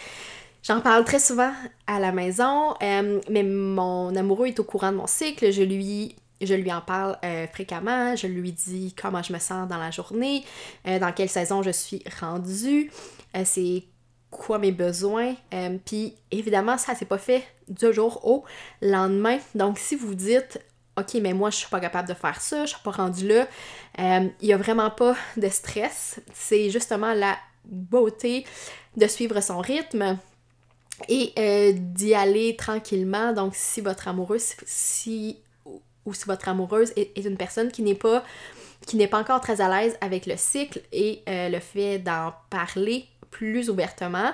j'en 0.62 0.81
parle 0.81 1.04
très 1.04 1.19
souvent 1.19 1.52
à 1.87 2.00
la 2.00 2.12
maison, 2.12 2.75
euh, 2.83 3.21
mais 3.31 3.42
mon 3.42 4.14
amoureux 4.14 4.49
est 4.49 4.61
au 4.61 4.64
courant 4.64 4.92
de 4.92 4.97
mon 4.97 5.07
cycle, 5.07 5.50
je 5.50 5.62
lui, 5.62 6.16
je 6.40 6.54
lui 6.54 6.73
en 6.73 6.81
parle 6.81 7.19
euh, 7.25 7.47
fréquemment, 7.47 8.16
je 8.16 8.26
lui 8.26 8.52
dis 8.52 8.95
comment 9.00 9.23
je 9.23 9.33
me 9.33 9.38
sens 9.38 9.69
dans 9.69 9.78
la 9.78 9.90
journée, 9.90 10.45
dans 10.85 11.12
quelle 11.12 11.28
saison 11.28 11.62
je 11.62 11.71
suis 11.71 12.02
rendue, 12.21 12.90
c'est 13.45 13.85
quoi 14.31 14.59
mes 14.59 14.73
besoins, 14.73 15.35
puis 15.85 16.14
évidemment, 16.31 16.78
ça 16.78 16.95
c'est 16.95 17.04
pas 17.07 17.19
fait 17.19 17.45
du 17.69 17.92
jour 17.92 18.26
au 18.26 18.45
lendemain, 18.81 19.38
donc 19.54 19.78
si 19.78 19.95
vous 19.97 20.14
dites 20.14 20.61
OK, 20.99 21.14
mais 21.23 21.33
moi, 21.33 21.50
je 21.50 21.57
suis 21.57 21.69
pas 21.69 21.81
capable 21.81 22.09
de 22.09 22.14
faire 22.14 22.40
ça, 22.40 22.66
je 22.66 22.71
suis 22.71 22.83
pas 22.83 22.90
rendue 22.90 23.26
là. 23.26 23.47
Il 24.40 24.47
y 24.47 24.52
a 24.52 24.57
vraiment 24.57 24.90
pas 24.90 25.16
de 25.37 25.49
stress. 25.49 26.21
C'est 26.35 26.71
justement 26.71 27.14
la 27.14 27.37
beauté 27.64 28.45
de 28.97 29.07
suivre 29.07 29.40
son 29.40 29.61
rythme 29.61 30.19
et 31.09 31.33
euh, 31.38 31.73
d'y 31.75 32.14
aller 32.14 32.57
tranquillement. 32.57 33.33
Donc, 33.33 33.54
si 33.54 33.81
votre 33.81 34.09
amoureux, 34.09 34.38
si 34.66 35.38
ou 36.04 36.14
si 36.14 36.25
votre 36.25 36.49
amoureuse 36.49 36.92
est, 36.97 37.16
une 37.25 37.37
personne 37.37 37.71
qui 37.71 37.83
n'est 37.83 37.95
pas 37.95 38.25
qui 38.87 38.97
n'est 38.97 39.07
pas 39.07 39.21
encore 39.21 39.40
très 39.40 39.61
à 39.61 39.69
l'aise 39.69 39.97
avec 40.00 40.26
le 40.26 40.35
cycle 40.37 40.81
et 40.90 41.23
euh, 41.28 41.49
le 41.49 41.61
fait 41.61 42.00
d'en 42.00 42.35
parler 42.50 43.07
plus 43.31 43.71
ouvertement, 43.71 44.33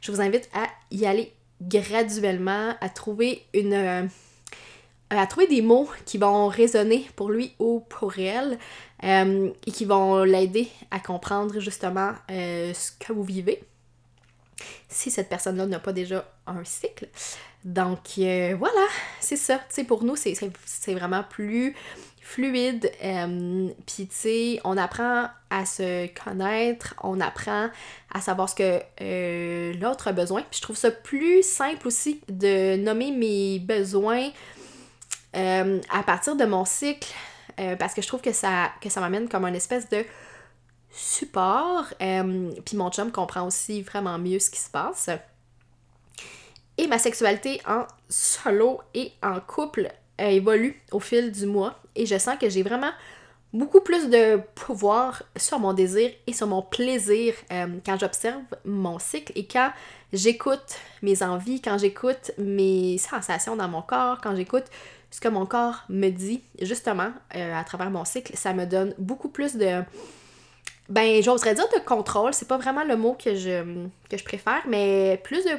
je 0.00 0.10
vous 0.10 0.22
invite 0.22 0.48
à 0.54 0.68
y 0.90 1.04
aller 1.04 1.34
graduellement, 1.60 2.74
à 2.80 2.88
trouver 2.88 3.44
une 3.52 3.74
euh, 3.74 4.06
à 5.10 5.26
trouver 5.26 5.48
des 5.48 5.60
mots 5.60 5.88
qui 6.06 6.18
vont 6.18 6.48
résonner 6.48 7.06
pour 7.16 7.30
lui 7.30 7.52
ou 7.58 7.80
pour 7.80 8.18
elle 8.18 8.58
euh, 9.04 9.50
et 9.66 9.70
qui 9.70 9.84
vont 9.84 10.24
l'aider 10.24 10.68
à 10.90 11.00
comprendre 11.00 11.58
justement 11.60 12.12
euh, 12.30 12.72
ce 12.74 12.92
que 12.92 13.12
vous 13.12 13.24
vivez 13.24 13.62
si 14.88 15.10
cette 15.10 15.28
personne-là 15.28 15.66
n'a 15.66 15.78
pas 15.78 15.92
déjà 15.92 16.30
un 16.46 16.64
cycle. 16.64 17.08
Donc 17.64 18.18
euh, 18.18 18.54
voilà, 18.58 18.86
c'est 19.20 19.36
ça. 19.36 19.56
Tu 19.56 19.76
sais, 19.76 19.84
pour 19.84 20.04
nous, 20.04 20.16
c'est 20.16 20.94
vraiment 20.94 21.22
plus 21.22 21.74
fluide. 22.20 22.92
Puis 23.86 24.06
tu 24.06 24.14
sais, 24.14 24.60
on 24.64 24.76
apprend 24.76 25.28
à 25.48 25.64
se 25.64 26.08
connaître, 26.08 26.94
on 27.02 27.20
apprend 27.20 27.70
à 28.12 28.20
savoir 28.20 28.50
ce 28.50 28.54
que 28.54 29.80
l'autre 29.80 30.08
a 30.08 30.12
besoin. 30.12 30.42
Puis 30.42 30.58
je 30.58 30.62
trouve 30.62 30.76
ça 30.76 30.90
plus 30.90 31.42
simple 31.42 31.86
aussi 31.86 32.20
de 32.28 32.76
nommer 32.76 33.12
mes 33.12 33.60
besoins 33.60 34.30
euh, 35.36 35.80
à 35.90 36.02
partir 36.02 36.34
de 36.34 36.44
mon 36.44 36.64
cycle, 36.64 37.08
euh, 37.60 37.76
parce 37.76 37.94
que 37.94 38.02
je 38.02 38.08
trouve 38.08 38.20
que 38.20 38.32
ça, 38.32 38.70
que 38.80 38.88
ça 38.88 39.00
m'amène 39.00 39.28
comme 39.28 39.44
une 39.44 39.54
espèce 39.54 39.88
de 39.88 40.04
support. 40.90 41.84
Euh, 42.00 42.50
puis 42.64 42.76
mon 42.76 42.90
chum 42.90 43.12
comprend 43.12 43.46
aussi 43.46 43.82
vraiment 43.82 44.18
mieux 44.18 44.38
ce 44.38 44.50
qui 44.50 44.60
se 44.60 44.70
passe. 44.70 45.10
Et 46.78 46.86
ma 46.86 46.98
sexualité 46.98 47.60
en 47.68 47.86
solo 48.08 48.80
et 48.94 49.12
en 49.22 49.40
couple 49.40 49.88
évolue 50.18 50.80
au 50.92 51.00
fil 51.00 51.30
du 51.30 51.46
mois. 51.46 51.78
Et 51.94 52.06
je 52.06 52.18
sens 52.18 52.38
que 52.38 52.48
j'ai 52.48 52.62
vraiment 52.62 52.90
beaucoup 53.52 53.80
plus 53.80 54.08
de 54.08 54.40
pouvoir 54.54 55.22
sur 55.36 55.58
mon 55.58 55.74
désir 55.74 56.10
et 56.26 56.32
sur 56.32 56.46
mon 56.46 56.62
plaisir 56.62 57.34
quand 57.50 57.98
j'observe 57.98 58.42
mon 58.64 58.98
cycle 58.98 59.32
et 59.34 59.46
quand 59.46 59.72
j'écoute 60.12 60.76
mes 61.02 61.22
envies, 61.22 61.60
quand 61.60 61.76
j'écoute 61.76 62.30
mes 62.38 62.96
sensations 62.98 63.56
dans 63.56 63.68
mon 63.68 63.82
corps, 63.82 64.20
quand 64.22 64.34
j'écoute 64.36 64.66
ce 65.10 65.20
que 65.20 65.28
mon 65.28 65.44
corps 65.44 65.84
me 65.88 66.08
dit, 66.10 66.42
justement, 66.60 67.12
euh, 67.34 67.54
à 67.54 67.64
travers 67.64 67.90
mon 67.90 68.04
cycle, 68.04 68.36
ça 68.36 68.52
me 68.54 68.64
donne 68.64 68.94
beaucoup 68.98 69.28
plus 69.28 69.56
de. 69.56 69.82
Ben, 70.88 71.22
j'oserais 71.22 71.54
dire 71.54 71.68
de 71.74 71.80
contrôle, 71.80 72.34
c'est 72.34 72.48
pas 72.48 72.58
vraiment 72.58 72.84
le 72.84 72.96
mot 72.96 73.14
que 73.14 73.34
je, 73.34 74.24
préfère, 74.24 74.62
mais 74.68 75.20
plus 75.22 75.44
de 75.44 75.52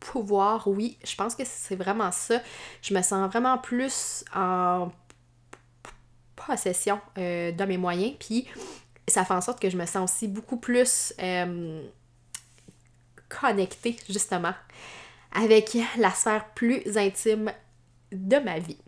pouvoir, 0.00 0.66
oui, 0.66 0.98
je 1.04 1.14
pense 1.14 1.34
que 1.34 1.42
c'est 1.44 1.76
vraiment 1.76 2.10
ça. 2.10 2.40
Je 2.82 2.94
me 2.94 3.02
sens 3.02 3.30
vraiment 3.30 3.58
plus 3.58 4.24
en 4.34 4.90
possession 6.34 7.00
euh, 7.18 7.52
de 7.52 7.64
mes 7.64 7.76
moyens, 7.76 8.14
puis 8.18 8.48
ça 9.06 9.24
fait 9.24 9.34
en 9.34 9.40
sorte 9.40 9.60
que 9.60 9.70
je 9.70 9.76
me 9.76 9.86
sens 9.86 10.10
aussi 10.10 10.26
beaucoup 10.26 10.56
plus 10.56 11.12
euh, 11.20 11.82
connectée, 13.28 13.96
justement, 14.08 14.54
avec 15.32 15.76
la 15.96 16.10
sphère 16.10 16.46
plus 16.54 16.82
intime 16.96 17.52
de 18.12 18.36
ma 18.36 18.58
vie. 18.58 18.78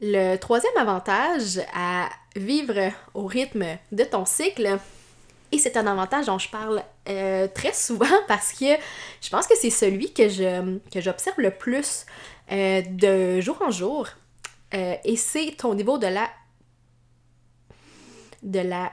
Le 0.00 0.36
troisième 0.36 0.76
avantage 0.76 1.60
à 1.74 2.08
vivre 2.36 2.92
au 3.14 3.26
rythme 3.26 3.64
de 3.92 4.04
ton 4.04 4.24
cycle 4.24 4.78
Et 5.52 5.58
c'est 5.58 5.76
un 5.76 5.86
avantage 5.86 6.26
dont 6.26 6.38
je 6.38 6.48
parle 6.48 6.82
euh, 7.08 7.46
très 7.48 7.72
souvent 7.72 8.06
parce 8.28 8.52
que 8.52 8.74
je 9.20 9.30
pense 9.30 9.46
que 9.46 9.56
c'est 9.56 9.70
celui 9.70 10.12
que 10.12 10.28
je 10.28 10.78
que 10.90 11.00
j'observe 11.00 11.38
le 11.38 11.52
plus 11.52 12.06
euh, 12.50 12.82
de 12.82 13.40
jour 13.40 13.60
en 13.62 13.70
jour. 13.70 14.08
Euh, 14.74 14.96
et 15.04 15.16
c'est 15.16 15.54
ton 15.56 15.74
niveau 15.74 15.98
de 15.98 16.08
la 16.08 16.28
de 18.42 18.60
la 18.60 18.92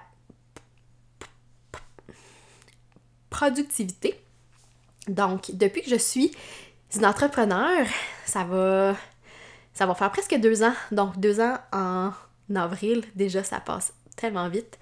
productivité. 3.29 4.20
Donc, 5.08 5.51
depuis 5.53 5.81
que 5.81 5.89
je 5.89 5.96
suis 5.96 6.31
une 6.96 7.06
entrepreneur, 7.06 7.86
ça 8.26 8.44
va 8.44 8.96
ça 9.74 9.86
va 9.86 9.96
faire 9.96 10.12
presque 10.12 10.36
deux 10.36 10.64
ans. 10.64 10.74
Donc, 10.92 11.18
deux 11.20 11.40
ans 11.40 11.58
en 11.72 12.12
avril, 12.56 13.04
déjà, 13.16 13.44
ça 13.44 13.60
passe 13.60 13.94
tellement 14.16 14.50
vite. 14.50 14.78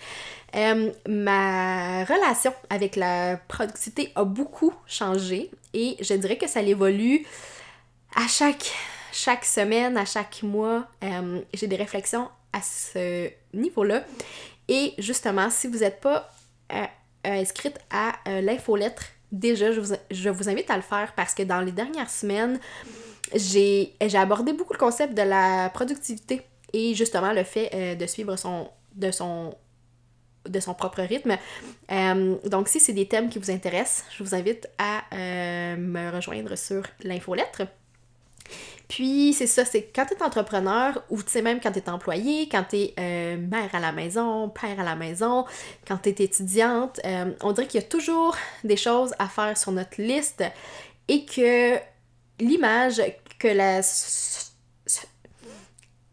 Euh, 0.55 0.91
ma 1.07 2.03
relation 2.03 2.53
avec 2.69 2.95
la 2.95 3.37
productivité 3.47 4.11
a 4.15 4.23
beaucoup 4.23 4.73
changé 4.87 5.51
et 5.73 5.95
je 5.99 6.15
dirais 6.15 6.37
que 6.37 6.47
ça 6.47 6.61
évolue 6.61 7.25
à 8.15 8.27
chaque, 8.27 8.71
chaque 9.11 9.45
semaine, 9.45 9.97
à 9.97 10.05
chaque 10.05 10.41
mois. 10.41 10.87
Euh, 11.03 11.41
j'ai 11.53 11.67
des 11.67 11.75
réflexions 11.75 12.27
à 12.51 12.61
ce 12.61 13.29
niveau-là. 13.53 14.03
Et 14.67 14.93
justement, 14.97 15.49
si 15.49 15.67
vous 15.67 15.79
n'êtes 15.79 16.01
pas 16.01 16.31
euh, 16.73 16.85
inscrite 17.23 17.79
à 17.91 18.15
l'infolettre, 18.41 19.03
déjà, 19.31 19.71
je 19.71 19.79
vous, 19.79 19.93
je 20.11 20.29
vous 20.29 20.49
invite 20.49 20.69
à 20.69 20.75
le 20.75 20.81
faire 20.81 21.13
parce 21.15 21.33
que 21.33 21.43
dans 21.43 21.61
les 21.61 21.71
dernières 21.71 22.09
semaines, 22.09 22.59
j'ai 23.35 23.95
abordé 24.13 24.53
beaucoup 24.53 24.73
le 24.73 24.79
concept 24.79 25.13
de 25.13 25.21
la 25.21 25.69
productivité 25.73 26.41
et 26.73 26.93
justement 26.95 27.33
le 27.33 27.43
fait 27.43 27.95
de 27.95 28.05
suivre 28.05 28.35
son, 28.35 28.69
de 28.95 29.11
son 29.11 29.55
de 30.47 30.59
son 30.59 30.73
propre 30.73 31.01
rythme. 31.01 31.37
Euh, 31.91 32.35
donc, 32.45 32.67
si 32.67 32.79
c'est 32.79 32.93
des 32.93 33.07
thèmes 33.07 33.29
qui 33.29 33.39
vous 33.39 33.51
intéressent, 33.51 34.05
je 34.15 34.23
vous 34.23 34.35
invite 34.35 34.67
à 34.77 35.03
euh, 35.13 35.75
me 35.77 36.11
rejoindre 36.11 36.55
sur 36.55 36.83
l'infolettre. 37.03 37.61
Puis, 38.89 39.33
c'est 39.33 39.47
ça, 39.47 39.63
c'est 39.65 39.83
quand 39.95 40.05
tu 40.07 40.15
es 40.15 40.23
entrepreneur 40.23 41.01
ou 41.09 41.21
tu 41.21 41.29
sais 41.29 41.43
même 41.43 41.61
quand 41.61 41.71
tu 41.71 41.79
es 41.79 41.89
employé, 41.89 42.49
quand 42.49 42.65
tu 42.69 42.75
es 42.77 42.93
euh, 42.99 43.37
mère 43.37 43.73
à 43.73 43.79
la 43.79 43.91
maison, 43.91 44.49
père 44.49 44.79
à 44.79 44.83
la 44.83 44.95
maison, 44.95 45.45
quand 45.87 45.97
tu 45.97 46.09
es 46.09 46.15
étudiante, 46.23 46.99
on 47.41 47.51
dirait 47.51 47.67
qu'il 47.67 47.79
y 47.81 47.83
a 47.83 47.87
toujours 47.87 48.35
des 48.63 48.77
choses 48.77 49.13
à 49.19 49.27
faire 49.27 49.55
sur 49.57 49.71
notre 49.71 50.01
liste 50.01 50.43
et 51.07 51.23
que 51.23 51.77
l'image 52.39 52.99
que 53.37 53.47
la 53.47 53.83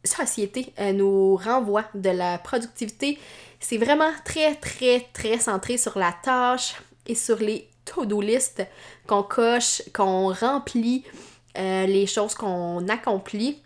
société 0.04 0.72
nous 0.94 1.36
renvoie 1.36 1.86
de 1.94 2.10
la 2.10 2.36
productivité, 2.36 3.18
c'est 3.58 3.78
vraiment 3.78 4.12
très, 4.24 4.54
très, 4.54 5.08
très 5.12 5.38
centré 5.38 5.78
sur 5.78 5.98
la 5.98 6.14
tâche 6.22 6.74
et 7.06 7.14
sur 7.14 7.38
les 7.38 7.68
to-do 7.84 8.20
list 8.20 8.62
qu'on 9.06 9.22
coche, 9.22 9.82
qu'on 9.94 10.32
remplit, 10.32 11.04
euh, 11.58 11.86
les 11.86 12.06
choses 12.06 12.34
qu'on 12.34 12.86
accomplit. 12.88 13.62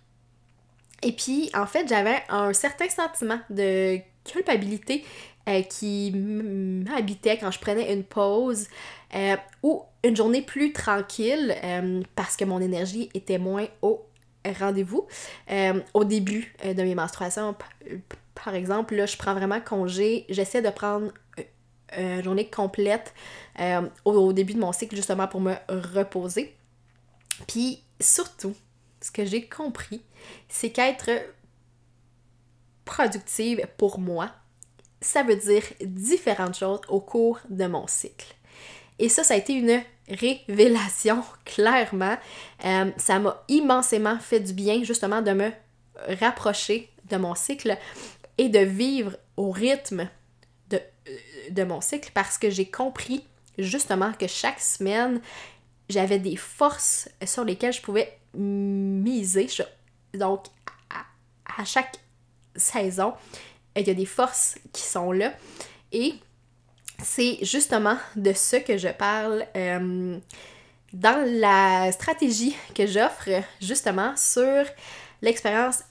Et 1.03 1.13
puis, 1.13 1.51
en 1.55 1.67
fait, 1.67 1.89
j'avais 1.89 2.23
un 2.29 2.53
certain 2.53 2.89
sentiment 2.89 3.41
de 3.49 3.99
culpabilité 4.25 5.05
euh, 5.49 5.63
qui 5.63 6.13
m'habitait 6.13 7.39
quand 7.39 7.51
je 7.51 7.59
prenais 7.59 7.93
une 7.93 8.05
pause 8.05 8.69
euh, 9.15 9.37
ou 9.63 9.83
une 10.05 10.15
journée 10.15 10.43
plus 10.43 10.73
tranquille 10.73 11.55
parce 12.15 12.37
que 12.37 12.45
mon 12.45 12.61
énergie 12.61 13.11
était 13.15 13.39
moins 13.39 13.67
au 13.83 14.05
rendez-vous. 14.59 15.07
au 15.95 16.05
début 16.05 16.55
de 16.65 16.83
mes 16.83 16.95
menstruations, 16.95 17.55
par 18.35 18.55
exemple, 18.55 18.95
là, 18.95 19.07
je 19.07 19.17
prends 19.17 19.35
vraiment 19.35 19.61
congé, 19.61 20.27
j'essaie 20.29 20.63
de 20.63 20.71
prendre 20.71 21.13
une 21.99 22.23
journée 22.23 22.49
complète 22.49 23.13
au, 24.05 24.33
début 24.33 24.55
de 24.55 24.61
mon 24.61 24.73
cycle 24.73 24.97
justement 24.97 25.27
pour 25.27 25.41
me 25.41 25.55
reposer. 25.69 26.55
Puis 27.47 27.83
surtout, 28.01 28.55
ce 29.01 29.11
que 29.11 29.25
j'ai 29.25 29.47
compris, 29.47 30.03
c'est 30.49 30.71
qu'être 30.71 31.11
productive 32.85 33.67
pour 33.77 33.99
moi, 33.99 34.31
ça 35.01 35.23
veut 35.23 35.37
dire 35.37 35.63
différentes 35.81 36.57
choses 36.57 36.81
au 36.89 37.01
cours 37.01 37.41
de 37.49 37.67
mon 37.67 37.87
cycle. 37.87 38.35
Et 38.99 39.09
ça, 39.09 39.25
ça 39.25 39.35
a 39.35 39.37
été 39.37 39.55
une 39.55 39.83
révélation, 40.09 41.25
clairement. 41.45 42.17
Euh, 42.65 42.91
ça 42.97 43.19
m'a 43.19 43.43
immensément 43.49 44.19
fait 44.19 44.41
du 44.41 44.53
bien 44.53 44.83
justement 44.85 45.23
de 45.23 45.33
me 45.33 45.51
rapprocher 46.21 46.91
de 47.09 47.17
mon 47.17 47.35
cycle 47.35 47.77
et 48.39 48.49
de 48.49 48.61
vivre 48.61 49.17
au 49.37 49.51
rythme 49.51 50.09
de, 50.69 50.77
euh, 51.09 51.17
de 51.51 51.65
mon 51.65 51.81
cycle 51.81 52.11
parce 52.15 52.39
que 52.39 52.51
j'ai 52.51 52.67
compris 52.67 53.25
justement 53.59 54.13
que 54.13 54.27
chaque 54.27 54.61
semaine, 54.61 55.21
j'avais 55.91 56.19
des 56.19 56.37
forces 56.37 57.09
sur 57.25 57.45
lesquelles 57.45 57.73
je 57.73 57.83
pouvais 57.83 58.19
miser. 58.35 59.49
Donc, 60.15 60.47
à, 61.59 61.65
chaque 61.65 61.97
saison, 62.57 63.15
il 63.77 63.87
y 63.87 63.91
a 63.91 63.95
des 63.95 64.07
forces 64.07 64.57
qui 64.73 64.83
sont 64.83 65.13
là. 65.13 65.33
Et 65.93 66.15
c'est 67.03 67.39
justement 67.43 67.97
de 68.17 68.33
ce 68.33 68.57
que 68.57 68.77
je 68.79 68.89
parle 68.89 69.47
euh, 69.57 70.19
dans 70.93 71.41
la 71.41 71.91
stratégie 71.93 72.57
que 72.75 72.87
j'offre 72.87 73.29
justement 73.61 74.15
sur 74.17 74.65
l'expérience 75.23 75.83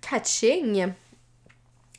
catching 0.00 0.92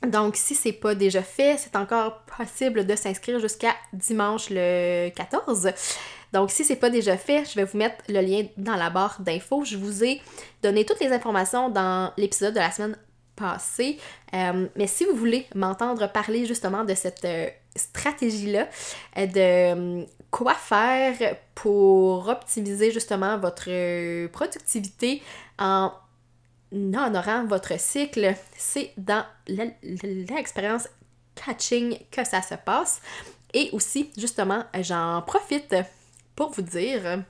donc, 0.08 0.36
si 0.36 0.56
c'est 0.56 0.74
pas 0.74 0.96
déjà 0.96 1.22
fait, 1.22 1.58
c'est 1.58 1.76
encore 1.76 2.24
possible 2.24 2.88
de 2.88 2.96
s'inscrire 2.96 3.40
jusqu'à 3.40 3.76
dimanche 3.94 4.48
le 4.50 5.10
14. 5.10 5.70
Donc, 6.34 6.52
si 6.52 6.64
c'est 6.64 6.78
pas 6.78 6.90
déjà 6.90 7.18
fait, 7.18 7.46
je 7.50 7.56
vais 7.56 7.66
vous 7.66 7.78
mettre 7.78 8.04
le 8.08 8.22
lien 8.22 8.46
dans 8.58 8.76
la 8.76 8.90
barre 8.90 9.20
d'infos. 9.20 9.66
Je 9.66 9.78
vous 9.78 10.04
ai 10.04 10.22
donné 10.64 10.86
toutes 10.86 11.00
les 11.00 11.12
informations 11.12 11.70
dans 11.70 12.12
l'épisode 12.18 12.54
de 12.54 12.60
la 12.60 12.72
semaine 12.72 12.98
passée. 13.36 13.98
Euh, 14.34 14.68
mais 14.76 14.88
si 14.88 15.06
vous 15.06 15.16
voulez 15.16 15.48
m'entendre 15.56 16.12
parler 16.12 16.46
justement 16.46 16.84
de 16.84 16.94
cette 16.94 17.26
euh, 17.26 17.50
stratégie-là, 17.76 18.70
euh, 19.18 19.26
de 20.06 20.06
quoi 20.30 20.54
faire 20.54 21.36
pour 21.56 22.30
optimiser 22.30 22.92
justement 22.92 23.38
votre 23.38 24.28
productivité 24.28 25.22
en 25.60 25.92
en 26.74 27.08
honorant 27.08 27.46
votre 27.46 27.78
cycle, 27.78 28.34
c'est 28.56 28.94
dans 28.96 29.26
l'expérience 29.46 30.88
catching 31.36 31.98
que 32.10 32.24
ça 32.24 32.42
se 32.42 32.56
passe. 32.56 33.02
Et 33.54 33.70
aussi, 33.74 34.10
justement, 34.18 34.64
j'en 34.80 35.22
profite 35.22 35.76
pour 36.36 36.52
vous 36.52 36.62
dire, 36.62 37.24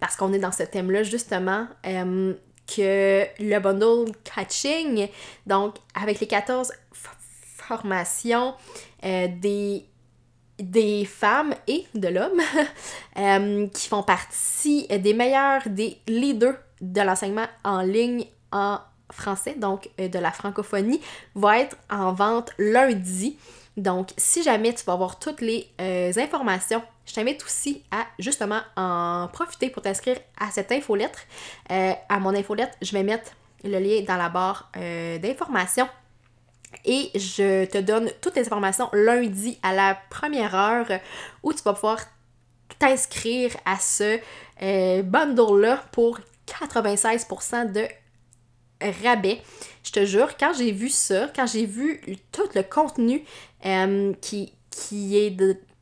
parce 0.00 0.16
qu'on 0.16 0.32
est 0.32 0.38
dans 0.38 0.50
ce 0.50 0.64
thème-là, 0.64 1.02
justement, 1.02 1.66
euh, 1.86 2.34
que 2.66 3.26
le 3.38 3.58
bundle 3.58 4.12
catching, 4.24 5.08
donc 5.46 5.76
avec 5.94 6.20
les 6.20 6.26
14 6.26 6.72
formations 7.56 8.54
euh, 9.04 9.28
des 10.58 11.04
femmes 11.04 11.54
et 11.66 11.86
de 11.94 12.08
l'homme 12.08 12.40
euh, 13.18 13.66
qui 13.68 13.88
font 13.88 14.02
partie 14.02 14.86
des 14.88 15.14
meilleurs 15.14 15.62
des 15.66 15.98
leaders 16.08 16.56
de 16.80 17.00
l'enseignement 17.02 17.46
en 17.64 17.82
ligne 17.82 18.24
en 18.52 18.78
français, 19.12 19.54
donc 19.56 19.90
de 19.98 20.18
la 20.18 20.30
francophonie, 20.30 21.00
va 21.34 21.58
être 21.58 21.76
en 21.90 22.12
vente 22.12 22.52
lundi. 22.58 23.36
Donc, 23.76 24.10
si 24.16 24.42
jamais 24.42 24.72
tu 24.72 24.84
vas 24.84 24.92
avoir 24.94 25.18
toutes 25.18 25.40
les 25.40 25.68
informations, 26.16 26.82
je 27.10 27.14
t'invite 27.16 27.44
aussi 27.44 27.82
à 27.90 28.06
justement 28.20 28.60
en 28.76 29.28
profiter 29.32 29.68
pour 29.68 29.82
t'inscrire 29.82 30.16
à 30.38 30.52
cette 30.52 30.70
infolettre. 30.70 31.18
Euh, 31.72 31.92
à 32.08 32.20
mon 32.20 32.32
infolettre, 32.36 32.76
je 32.80 32.92
vais 32.92 33.02
mettre 33.02 33.32
le 33.64 33.80
lien 33.80 34.02
dans 34.06 34.16
la 34.16 34.28
barre 34.28 34.70
d'informations. 34.74 35.88
Et 36.84 37.10
je 37.16 37.64
te 37.64 37.78
donne 37.78 38.12
toutes 38.20 38.36
les 38.36 38.46
informations 38.46 38.88
lundi 38.92 39.58
à 39.64 39.74
la 39.74 39.98
première 40.08 40.54
heure 40.54 40.86
où 41.42 41.52
tu 41.52 41.60
vas 41.64 41.72
pouvoir 41.72 41.98
t'inscrire 42.78 43.56
à 43.64 43.76
ce 43.80 44.20
bundle-là 45.02 45.82
pour 45.90 46.20
96% 46.46 47.72
de 47.72 47.88
rabais. 49.02 49.42
Je 49.82 49.90
te 49.90 50.04
jure, 50.04 50.36
quand 50.38 50.52
j'ai 50.56 50.70
vu 50.70 50.88
ça, 50.88 51.28
quand 51.34 51.46
j'ai 51.46 51.66
vu 51.66 52.00
tout 52.30 52.48
le 52.54 52.62
contenu 52.62 53.24
euh, 53.66 54.12
qui, 54.20 54.52
qui 54.70 55.18
est 55.18 55.30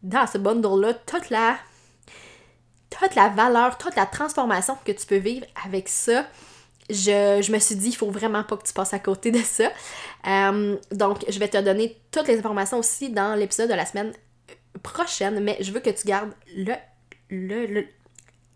dans 0.03 0.27
ce 0.27 0.39
bundle-là, 0.39 0.95
toute 0.95 1.31
la, 1.31 1.57
toute 2.91 3.15
la 3.15 3.29
valeur, 3.29 3.79
toute 3.79 3.97
la 3.97 4.07
transformation 4.07 4.77
que 4.85 4.93
tu 4.93 5.07
peux 5.07 5.17
vivre 5.17 5.47
avec 5.65 5.89
ça, 5.89 6.27
je, 6.91 7.53
me 7.53 7.59
suis 7.59 7.77
dit, 7.77 7.89
il 7.89 7.97
faut 7.97 8.11
vraiment 8.11 8.43
pas 8.45 8.57
que 8.57 8.67
tu 8.67 8.73
passes 8.73 8.95
à 8.95 8.99
côté 8.99 9.31
de 9.31 9.39
ça. 9.39 9.71
Euh, 10.27 10.77
donc, 10.91 11.25
je 11.29 11.39
vais 11.39 11.49
te 11.49 11.59
donner 11.59 12.01
toutes 12.11 12.29
les 12.29 12.39
informations 12.39 12.79
aussi 12.79 13.11
dans 13.11 13.35
l'épisode 13.35 13.69
de 13.69 13.75
la 13.75 13.85
semaine 13.85 14.13
prochaine, 14.83 15.41
mais 15.41 15.57
je 15.61 15.73
veux 15.73 15.81
que 15.81 15.91
tu 15.91 16.07
gardes 16.07 16.33
le, 16.57 16.75
le, 17.31 17.87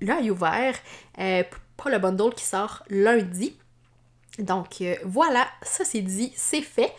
l'œil 0.01 0.31
ouvert 0.31 0.75
euh, 1.19 1.43
pas 1.77 1.91
le 1.91 1.99
bundle 1.99 2.35
qui 2.35 2.45
sort 2.45 2.85
lundi. 2.89 3.57
Donc 4.39 4.81
euh, 4.81 4.97
voilà, 5.05 5.47
ça 5.63 5.85
c'est 5.85 6.01
dit, 6.01 6.33
c'est 6.37 6.63
fait. 6.63 6.93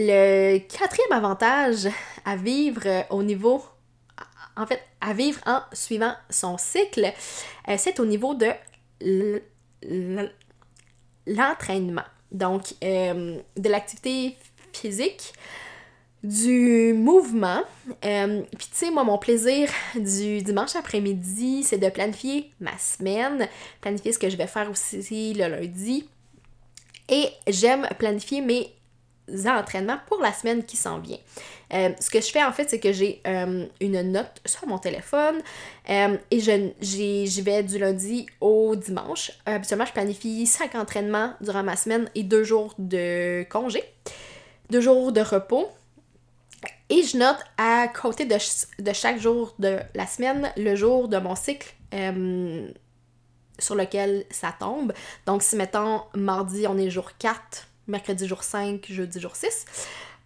Le 0.00 0.58
quatrième 0.58 1.12
avantage 1.12 1.88
à 2.24 2.36
vivre 2.36 3.04
au 3.10 3.22
niveau, 3.22 3.62
en 4.56 4.66
fait, 4.66 4.80
à 5.00 5.12
vivre 5.12 5.40
en 5.46 5.60
suivant 5.72 6.14
son 6.30 6.56
cycle, 6.58 7.12
euh, 7.68 7.74
c'est 7.78 8.00
au 8.00 8.06
niveau 8.06 8.34
de 8.34 8.50
l'entraînement. 11.26 12.04
Donc, 12.32 12.74
euh, 12.82 13.38
de 13.56 13.68
l'activité 13.68 14.36
physique, 14.72 15.32
du 16.22 16.92
mouvement. 16.94 17.62
Euh, 18.04 18.42
puis 18.58 18.68
tu 18.70 18.76
sais, 18.76 18.90
moi, 18.90 19.04
mon 19.04 19.18
plaisir 19.18 19.68
du 19.94 20.42
dimanche 20.42 20.76
après-midi, 20.76 21.62
c'est 21.62 21.78
de 21.78 21.88
planifier 21.88 22.50
ma 22.60 22.76
semaine, 22.78 23.48
planifier 23.80 24.12
ce 24.12 24.18
que 24.18 24.30
je 24.30 24.36
vais 24.36 24.46
faire 24.46 24.70
aussi 24.70 25.34
le 25.34 25.48
lundi. 25.48 26.08
Et 27.08 27.28
j'aime 27.48 27.88
planifier 27.98 28.40
mes 28.40 28.72
entraînements 29.46 29.98
pour 30.06 30.20
la 30.20 30.32
semaine 30.32 30.64
qui 30.64 30.76
s'en 30.76 30.98
vient. 30.98 31.18
Euh, 31.72 31.90
ce 32.00 32.10
que 32.10 32.20
je 32.20 32.30
fais 32.30 32.42
en 32.42 32.52
fait, 32.52 32.68
c'est 32.68 32.80
que 32.80 32.92
j'ai 32.92 33.20
euh, 33.26 33.66
une 33.80 34.02
note 34.12 34.40
sur 34.44 34.66
mon 34.66 34.78
téléphone 34.78 35.40
et 35.88 36.40
je, 36.40 36.70
j'y 36.80 37.42
vais 37.42 37.62
du 37.62 37.78
lundi 37.78 38.26
au 38.40 38.76
dimanche. 38.76 39.32
habituellement, 39.46 39.86
je 39.86 39.92
planifie 39.92 40.46
5 40.46 40.74
entraînements 40.74 41.34
durant 41.40 41.62
ma 41.62 41.76
semaine 41.76 42.08
et 42.14 42.22
2 42.22 42.42
jours 42.44 42.74
de 42.78 43.44
congé, 43.50 43.82
2 44.70 44.80
jours 44.80 45.12
de 45.12 45.20
repos. 45.20 45.68
Et 46.90 47.04
je 47.04 47.16
note 47.16 47.38
à 47.56 47.86
côté 47.86 48.24
de, 48.24 48.36
chaque 48.92 49.20
jour 49.20 49.54
de 49.60 49.78
la 49.94 50.08
semaine 50.08 50.52
le 50.56 50.74
jour 50.74 51.08
de 51.08 51.18
mon 51.18 51.36
cycle 51.36 51.72
euh, 51.94 52.68
sur 53.60 53.76
lequel 53.76 54.24
ça 54.30 54.52
tombe. 54.58 54.92
Donc, 55.24 55.42
si 55.42 55.54
mettons 55.54 56.02
mardi, 56.14 56.66
on 56.66 56.76
est 56.76 56.90
jour 56.90 57.12
4, 57.16 57.68
mercredi 57.90 58.26
jour 58.26 58.42
5, 58.42 58.86
jeudi 58.88 59.20
jour 59.20 59.36
6. 59.36 59.64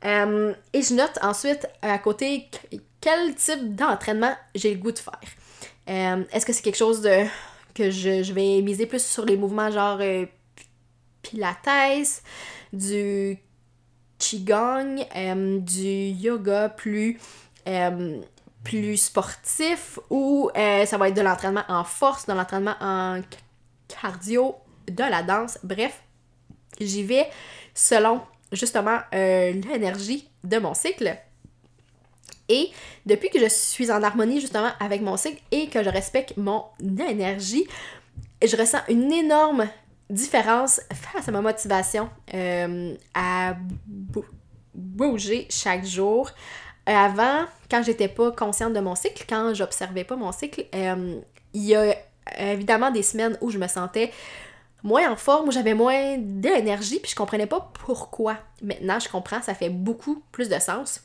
Euh, 0.05 0.55
et 0.72 0.83
je 0.83 0.94
note 0.94 1.18
ensuite 1.22 1.66
à 1.83 1.98
côté 1.98 2.48
quel 3.00 3.35
type 3.35 3.74
d'entraînement 3.74 4.35
j'ai 4.55 4.74
le 4.74 4.81
goût 4.81 4.92
de 4.92 4.98
faire. 4.98 5.20
Euh, 5.88 6.24
est-ce 6.33 6.46
que 6.46 6.53
c'est 6.53 6.62
quelque 6.62 6.77
chose 6.77 7.00
de 7.00 7.24
que 7.74 7.90
je, 7.90 8.33
vais 8.33 8.62
miser 8.62 8.87
plus 8.87 9.05
sur 9.05 9.24
les 9.24 9.37
mouvements 9.37 9.70
genre 9.70 9.98
pilates, 11.22 12.22
du 12.72 13.38
qigong, 14.18 15.05
euh, 15.16 15.59
du 15.59 16.11
yoga 16.11 16.68
plus, 16.68 17.18
euh, 17.68 18.20
plus 18.62 18.96
sportif 18.96 19.98
ou 20.11 20.50
euh, 20.57 20.87
ça 20.87 20.96
va 20.96 21.09
être 21.09 21.16
de 21.16 21.22
l'entraînement 21.22 21.64
en 21.68 21.85
force, 21.85 22.27
de 22.27 22.33
l'entraînement 22.33 22.77
en 22.81 23.20
cardio, 23.88 24.57
de 24.88 25.03
la 25.03 25.22
danse. 25.22 25.59
Bref, 25.62 26.03
j'y 26.80 27.02
vais 27.02 27.28
selon 27.74 28.20
justement 28.52 28.98
l'énergie 29.12 30.28
de 30.44 30.58
mon 30.58 30.74
cycle. 30.74 31.16
Et 32.48 32.70
depuis 33.06 33.30
que 33.30 33.38
je 33.38 33.48
suis 33.48 33.90
en 33.90 34.02
harmonie 34.02 34.40
justement 34.40 34.70
avec 34.80 35.00
mon 35.00 35.16
cycle 35.16 35.42
et 35.50 35.68
que 35.68 35.82
je 35.82 35.88
respecte 35.88 36.37
mon 36.37 36.64
énergie, 37.08 37.66
je 38.42 38.56
ressens 38.56 38.80
une 38.88 39.12
énorme 39.12 39.68
différence 40.10 40.80
face 40.92 41.28
à 41.28 41.32
ma 41.32 41.40
motivation 41.40 42.10
euh, 42.34 42.94
à 43.14 43.56
bouger 44.74 45.46
chaque 45.50 45.84
jour. 45.84 46.30
Euh, 46.88 46.92
avant, 46.92 47.46
quand 47.70 47.82
j'étais 47.82 48.08
pas 48.08 48.30
consciente 48.32 48.74
de 48.74 48.80
mon 48.80 48.94
cycle, 48.94 49.24
quand 49.26 49.54
j'observais 49.54 50.04
pas 50.04 50.16
mon 50.16 50.32
cycle, 50.32 50.66
euh, 50.74 51.20
il 51.54 51.62
y 51.62 51.74
a 51.74 51.96
évidemment 52.38 52.90
des 52.90 53.02
semaines 53.02 53.38
où 53.40 53.50
je 53.50 53.58
me 53.58 53.68
sentais 53.68 54.10
moins 54.85 55.11
en 55.11 55.16
forme, 55.16 55.51
j'avais 55.51 55.75
moins 55.75 56.16
d'énergie, 56.18 57.01
puis 57.01 57.11
je 57.11 57.16
comprenais 57.16 57.47
pas 57.47 57.73
pourquoi. 57.85 58.37
Maintenant, 58.62 59.01
je 59.01 59.09
comprends, 59.09 59.42
ça 59.42 59.55
fait 59.55 59.70
beaucoup 59.70 60.23
plus 60.31 60.49
de 60.49 60.59
sens. 60.61 61.01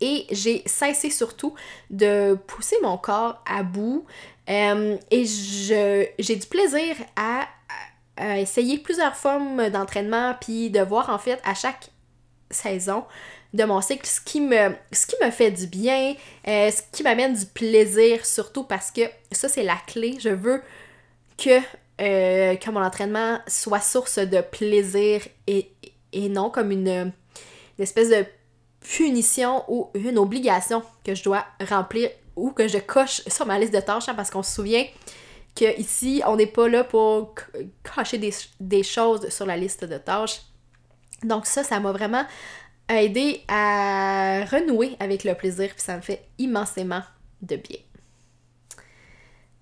Et 0.00 0.26
j'ai 0.30 0.62
cessé 0.66 1.10
surtout 1.10 1.54
de 1.90 2.36
pousser 2.48 2.76
mon 2.82 2.98
corps 2.98 3.40
à 3.46 3.62
bout. 3.62 4.04
et 4.48 5.24
j'ai 5.24 6.36
du 6.36 6.46
plaisir 6.48 6.96
à 7.16 7.46
essayer 8.36 8.78
plusieurs 8.78 9.14
formes 9.14 9.70
d'entraînement, 9.70 10.34
puis 10.40 10.70
de 10.70 10.80
voir 10.80 11.10
en 11.10 11.18
fait 11.18 11.40
à 11.44 11.54
chaque 11.54 11.90
saison 12.50 13.04
de 13.52 13.64
mon 13.64 13.80
cycle 13.80 14.06
ce 14.06 14.20
qui 14.20 14.40
me, 14.40 14.74
ce 14.92 15.06
qui 15.06 15.16
me 15.22 15.30
fait 15.30 15.50
du 15.50 15.66
bien, 15.66 16.14
euh, 16.46 16.70
ce 16.70 16.82
qui 16.92 17.02
m'amène 17.02 17.34
du 17.34 17.46
plaisir, 17.46 18.24
surtout 18.24 18.64
parce 18.64 18.90
que 18.90 19.02
ça 19.32 19.48
c'est 19.48 19.62
la 19.62 19.76
clé. 19.86 20.18
Je 20.20 20.28
veux 20.28 20.62
que, 21.36 21.58
euh, 22.00 22.56
que 22.56 22.70
mon 22.70 22.82
entraînement 22.82 23.38
soit 23.46 23.80
source 23.80 24.18
de 24.18 24.40
plaisir 24.40 25.22
et, 25.46 25.70
non 26.14 26.50
comme 26.50 26.70
une, 26.70 27.12
espèce 27.78 28.10
de 28.10 28.24
punition 28.80 29.64
ou 29.68 29.90
une 29.94 30.18
obligation 30.18 30.82
que 31.04 31.14
je 31.14 31.22
dois 31.22 31.44
remplir 31.68 32.10
ou 32.36 32.52
que 32.52 32.68
je 32.68 32.78
coche 32.78 33.22
sur 33.28 33.46
ma 33.46 33.58
liste 33.58 33.74
de 33.74 33.80
tâches 33.80 34.08
hein, 34.08 34.14
parce 34.14 34.30
qu'on 34.30 34.42
se 34.42 34.54
souvient 34.54 34.84
que 35.54 35.78
ici, 35.78 36.22
on 36.26 36.36
n'est 36.36 36.46
pas 36.46 36.68
là 36.68 36.84
pour 36.84 37.34
cacher 37.82 38.18
des, 38.60 38.82
choses 38.82 39.28
sur 39.28 39.46
la 39.46 39.56
liste 39.56 39.84
de 39.84 39.98
tâches. 39.98 40.40
Donc 41.22 41.46
ça, 41.46 41.64
ça 41.64 41.80
m'a 41.80 41.92
vraiment 41.92 42.24
aidé 42.88 43.42
à 43.48 44.44
renouer 44.50 44.96
avec 45.00 45.24
le 45.24 45.34
plaisir, 45.34 45.68
puis 45.70 45.82
ça 45.82 45.96
me 45.96 46.02
fait 46.02 46.24
immensément 46.38 47.02
de 47.42 47.56
bien. 47.56 47.78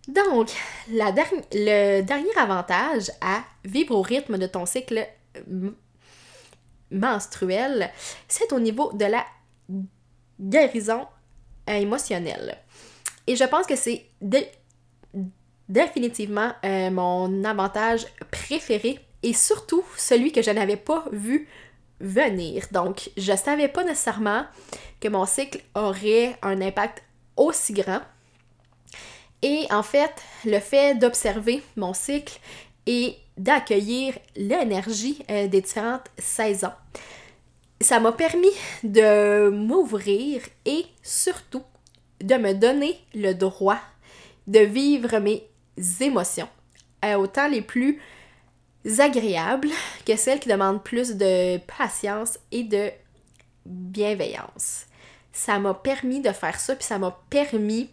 Donc, 0.09 0.51
le 0.89 2.01
dernier 2.01 2.37
avantage 2.39 3.11
à 3.21 3.45
vivre 3.65 3.95
au 3.95 4.03
rythme 4.03 4.39
de 4.39 4.47
ton 4.47 4.65
cycle 4.65 5.07
menstruel, 6.91 7.91
c'est 8.27 8.53
au 8.53 8.59
niveau 8.59 8.91
de 8.95 9.05
la 9.05 9.25
guérison 10.41 11.07
émotionnelle. 11.67 12.57
Et 13.27 13.37
je 13.37 13.45
pense 13.45 13.67
que 13.67 13.77
c'est 13.77 14.07
définitivement 15.69 16.53
euh, 16.65 16.91
mon 16.91 17.45
avantage 17.45 18.07
préféré 18.31 18.99
et 19.23 19.35
surtout 19.35 19.85
celui 19.97 20.33
que 20.33 20.41
je 20.41 20.51
n'avais 20.51 20.79
pas 20.79 21.05
vu 21.13 21.49
venir. 22.01 22.65
Donc, 22.73 23.11
je 23.19 23.37
savais 23.37 23.69
pas 23.69 23.85
nécessairement 23.85 24.47
que 25.01 25.09
mon 25.09 25.27
cycle 25.27 25.61
aurait 25.75 26.37
un 26.41 26.63
impact 26.63 27.03
aussi 27.37 27.75
grand. 27.75 28.01
Et 29.43 29.67
en 29.71 29.83
fait, 29.83 30.13
le 30.45 30.59
fait 30.59 30.95
d'observer 30.99 31.63
mon 31.77 31.95
cycle 31.95 32.41
et 32.87 33.17
d'accueillir 33.37 34.19
l'énergie 34.37 35.25
euh, 35.31 35.47
des 35.47 35.61
différentes 35.61 36.11
saisons, 36.19 36.73
ça 37.81 38.01
m'a 38.01 38.13
permis 38.13 38.51
de 38.83 39.51
m'ouvrir 39.51 40.43
et 40.65 40.85
surtout 41.03 41.63
de 42.21 42.35
me 42.35 42.53
donner 42.53 42.99
le 43.15 43.33
droit 43.35 43.79
de 44.49 44.61
vivre 44.61 45.19
mes 45.19 45.47
émotions, 46.01 46.49
euh, 47.05 47.15
autant 47.15 47.47
les 47.49 47.63
plus 47.63 48.01
agréables 48.99 49.69
que 50.05 50.17
celles 50.17 50.41
qui 50.41 50.49
demandent 50.49 50.83
plus 50.83 51.15
de 51.17 51.59
patience 51.59 52.39
et 52.51 52.65
de 52.65 52.91
bienveillance. 53.67 54.87
Ça 55.33 55.59
m'a 55.59 55.75
permis 55.75 56.21
de 56.21 56.33
faire 56.33 56.59
ça, 56.59 56.75
puis 56.75 56.85
ça 56.85 56.99
m'a 56.99 57.17
permis 57.31 57.91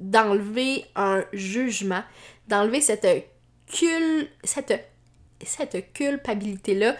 d'enlever 0.00 0.84
un 0.96 1.24
jugement, 1.32 2.02
d'enlever 2.48 2.80
cette, 2.80 3.06
cul... 3.66 4.28
cette, 4.42 4.88
cette 5.44 5.92
culpabilité-là 5.92 6.96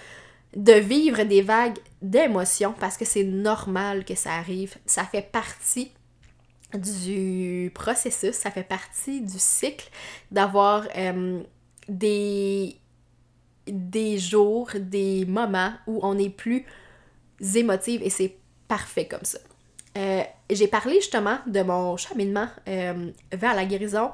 de 0.56 0.72
vivre 0.72 1.22
des 1.24 1.42
vagues 1.42 1.78
d'émotions 2.02 2.74
parce 2.78 2.96
que 2.96 3.04
c'est 3.04 3.24
normal 3.24 4.04
que 4.04 4.14
ça 4.14 4.32
arrive. 4.34 4.76
Ça 4.86 5.04
fait 5.04 5.22
partie 5.22 5.92
du 6.74 7.70
processus, 7.74 8.34
ça 8.34 8.50
fait 8.50 8.64
partie 8.64 9.20
du 9.20 9.38
cycle 9.38 9.88
d'avoir 10.30 10.86
euh, 10.96 11.40
des, 11.88 12.76
des 13.66 14.18
jours, 14.18 14.70
des 14.74 15.24
moments 15.26 15.72
où 15.86 16.00
on 16.02 16.18
est 16.18 16.30
plus 16.30 16.64
émotive 17.54 18.02
et 18.02 18.10
c'est 18.10 18.36
parfait 18.68 19.06
comme 19.06 19.24
ça. 19.24 19.38
Euh, 19.98 20.22
j'ai 20.48 20.68
parlé 20.68 20.96
justement 20.96 21.38
de 21.46 21.62
mon 21.62 21.96
cheminement 21.96 22.48
euh, 22.68 23.10
vers 23.32 23.54
la 23.54 23.64
guérison 23.64 24.10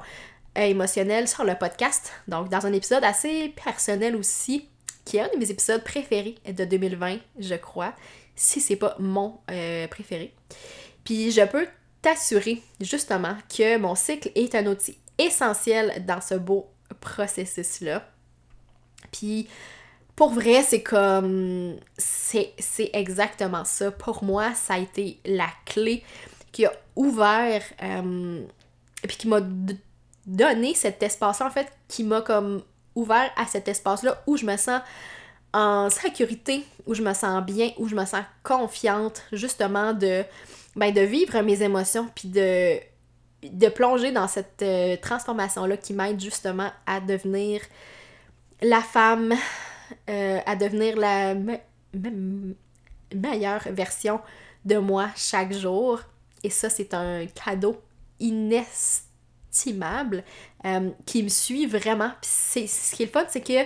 émotionnelle 0.55 1.27
sur 1.27 1.43
le 1.43 1.53
podcast, 1.53 2.11
donc 2.27 2.49
dans 2.49 2.65
un 2.65 2.73
épisode 2.73 3.03
assez 3.03 3.53
personnel 3.63 4.15
aussi, 4.15 4.67
qui 5.05 5.17
est 5.17 5.21
un 5.21 5.29
de 5.31 5.37
mes 5.37 5.51
épisodes 5.51 5.83
préférés 5.83 6.35
de 6.47 6.65
2020, 6.65 7.17
je 7.37 7.53
crois, 7.53 7.93
si 8.35 8.59
c'est 8.59 8.75
pas 8.75 8.95
mon 8.97 9.37
préféré. 9.91 10.33
Puis 11.03 11.29
je 11.29 11.45
peux 11.45 11.67
t'assurer 12.01 12.63
justement 12.81 13.37
que 13.55 13.77
mon 13.77 13.93
cycle 13.93 14.31
est 14.33 14.55
un 14.55 14.65
outil 14.65 14.97
essentiel 15.19 16.03
dans 16.05 16.21
ce 16.21 16.33
beau 16.33 16.67
processus-là. 17.01 18.03
Puis 19.11 19.47
pour 20.17 20.31
vrai, 20.31 20.63
c'est 20.63 20.81
comme. 20.81 21.75
C'est 21.97 22.89
exactement 22.91 23.63
ça. 23.63 23.91
Pour 23.91 24.23
moi, 24.23 24.53
ça 24.55 24.73
a 24.73 24.79
été 24.79 25.19
la 25.25 25.47
clé 25.63 26.03
qui 26.51 26.65
a 26.65 26.73
ouvert. 26.95 27.61
Euh, 27.83 28.41
et 29.03 29.07
puis 29.07 29.15
qui 29.15 29.27
m'a 29.27 29.41
donné 30.25 30.73
cet 30.73 31.03
espace-là, 31.03 31.45
en 31.45 31.51
fait, 31.51 31.71
qui 31.87 32.03
m'a 32.03 32.21
comme 32.21 32.63
ouvert 32.95 33.29
à 33.37 33.45
cet 33.45 33.67
espace-là 33.67 34.23
où 34.25 34.37
je 34.37 34.45
me 34.45 34.57
sens 34.57 34.81
en 35.53 35.91
sécurité, 35.91 36.65
où 36.87 36.95
je 36.95 37.03
me 37.03 37.13
sens 37.13 37.45
bien, 37.45 37.69
où 37.77 37.87
je 37.87 37.95
me 37.95 38.03
sens 38.03 38.23
confiante, 38.41 39.21
justement, 39.31 39.93
de, 39.93 40.23
ben, 40.75 40.91
de 40.91 41.01
vivre 41.01 41.39
mes 41.41 41.61
émotions, 41.61 42.09
puis 42.15 42.27
de, 42.27 42.79
de 43.43 43.69
plonger 43.69 44.11
dans 44.11 44.27
cette 44.27 44.63
euh, 44.63 44.97
transformation-là 44.99 45.77
qui 45.77 45.93
m'aide 45.93 46.19
justement 46.19 46.71
à 46.87 47.01
devenir 47.01 47.61
la 48.63 48.81
femme, 48.81 49.35
euh, 50.09 50.39
à 50.45 50.55
devenir 50.55 50.97
la 50.97 51.35
meilleure 53.13 53.63
version 53.71 54.19
de 54.65 54.77
moi 54.77 55.09
chaque 55.15 55.53
jour. 55.53 56.01
Et 56.43 56.49
ça, 56.49 56.69
c'est 56.69 56.93
un 56.93 57.25
cadeau 57.27 57.81
inestimable 58.19 60.23
euh, 60.65 60.89
qui 61.05 61.23
me 61.23 61.29
suit 61.29 61.65
vraiment. 61.65 62.11
Ce 62.21 62.95
qui 62.95 63.03
est 63.03 63.05
le 63.05 63.11
fun, 63.11 63.25
c'est 63.27 63.41
que 63.41 63.65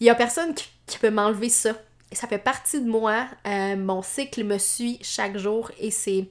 il 0.00 0.06
y 0.06 0.10
a 0.10 0.14
personne 0.14 0.54
qui, 0.54 0.98
peut 0.98 1.10
m'enlever 1.10 1.48
ça. 1.48 1.74
Ça 2.12 2.26
fait 2.26 2.38
partie 2.38 2.80
de 2.80 2.88
moi. 2.88 3.26
Euh, 3.46 3.76
mon 3.76 4.02
cycle 4.02 4.44
me 4.44 4.58
suit 4.58 4.98
chaque 5.02 5.36
jour 5.36 5.70
et 5.78 5.90
c'est 5.90 6.28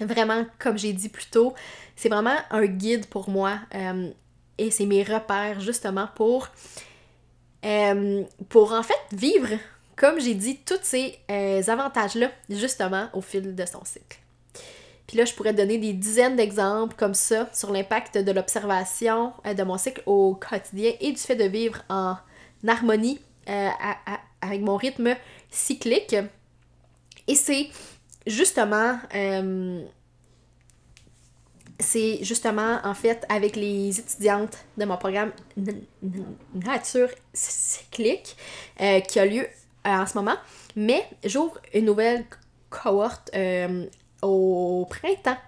vraiment, 0.00 0.44
comme 0.58 0.76
j'ai 0.76 0.92
dit 0.92 1.08
plus 1.08 1.26
tôt, 1.26 1.54
c'est 1.96 2.08
vraiment 2.08 2.36
un 2.50 2.66
guide 2.66 3.06
pour 3.06 3.30
moi. 3.30 3.60
Et 4.58 4.72
c'est 4.72 4.86
mes 4.86 5.04
repères 5.04 5.60
justement 5.60 6.08
pour, 6.16 6.48
pour 8.48 8.72
en 8.72 8.82
fait 8.82 8.94
vivre, 9.12 9.48
comme 9.96 10.20
j'ai 10.20 10.34
dit, 10.34 10.58
tous 10.58 10.80
ces 10.82 11.18
avantages-là 11.68 12.30
justement 12.48 13.08
au 13.12 13.20
fil 13.20 13.54
de 13.54 13.66
son 13.66 13.84
cycle. 13.84 14.18
Puis 15.08 15.16
là, 15.16 15.24
je 15.24 15.32
pourrais 15.32 15.54
donner 15.54 15.78
des 15.78 15.94
dizaines 15.94 16.36
d'exemples 16.36 16.94
comme 16.94 17.14
ça 17.14 17.48
sur 17.54 17.72
l'impact 17.72 18.18
de 18.18 18.30
l'observation 18.30 19.32
euh, 19.46 19.54
de 19.54 19.62
mon 19.64 19.78
cycle 19.78 20.02
au 20.04 20.34
quotidien 20.34 20.92
et 21.00 21.10
du 21.10 21.18
fait 21.18 21.34
de 21.34 21.44
vivre 21.44 21.82
en 21.88 22.16
harmonie 22.66 23.18
euh, 23.48 23.70
avec 24.42 24.60
mon 24.60 24.76
rythme 24.76 25.16
cyclique. 25.50 26.14
Et 27.26 27.34
c'est 27.34 27.70
justement, 28.26 28.98
euh, 29.14 29.82
c'est 31.78 32.18
justement 32.22 32.78
en 32.84 32.94
fait 32.94 33.24
avec 33.28 33.56
les 33.56 33.98
étudiantes 34.00 34.58
de 34.76 34.84
mon 34.84 34.96
programme 34.96 35.32
Nature 36.54 37.08
cyclique 37.32 38.36
qui 38.78 39.20
a 39.20 39.26
lieu 39.26 39.46
en 39.84 40.06
ce 40.06 40.16
moment. 40.18 40.36
Mais 40.76 41.04
j'ouvre 41.24 41.58
une 41.72 41.86
nouvelle 41.86 42.24
cohorte 42.70 43.30
au 44.22 44.86
printemps. 44.90 45.38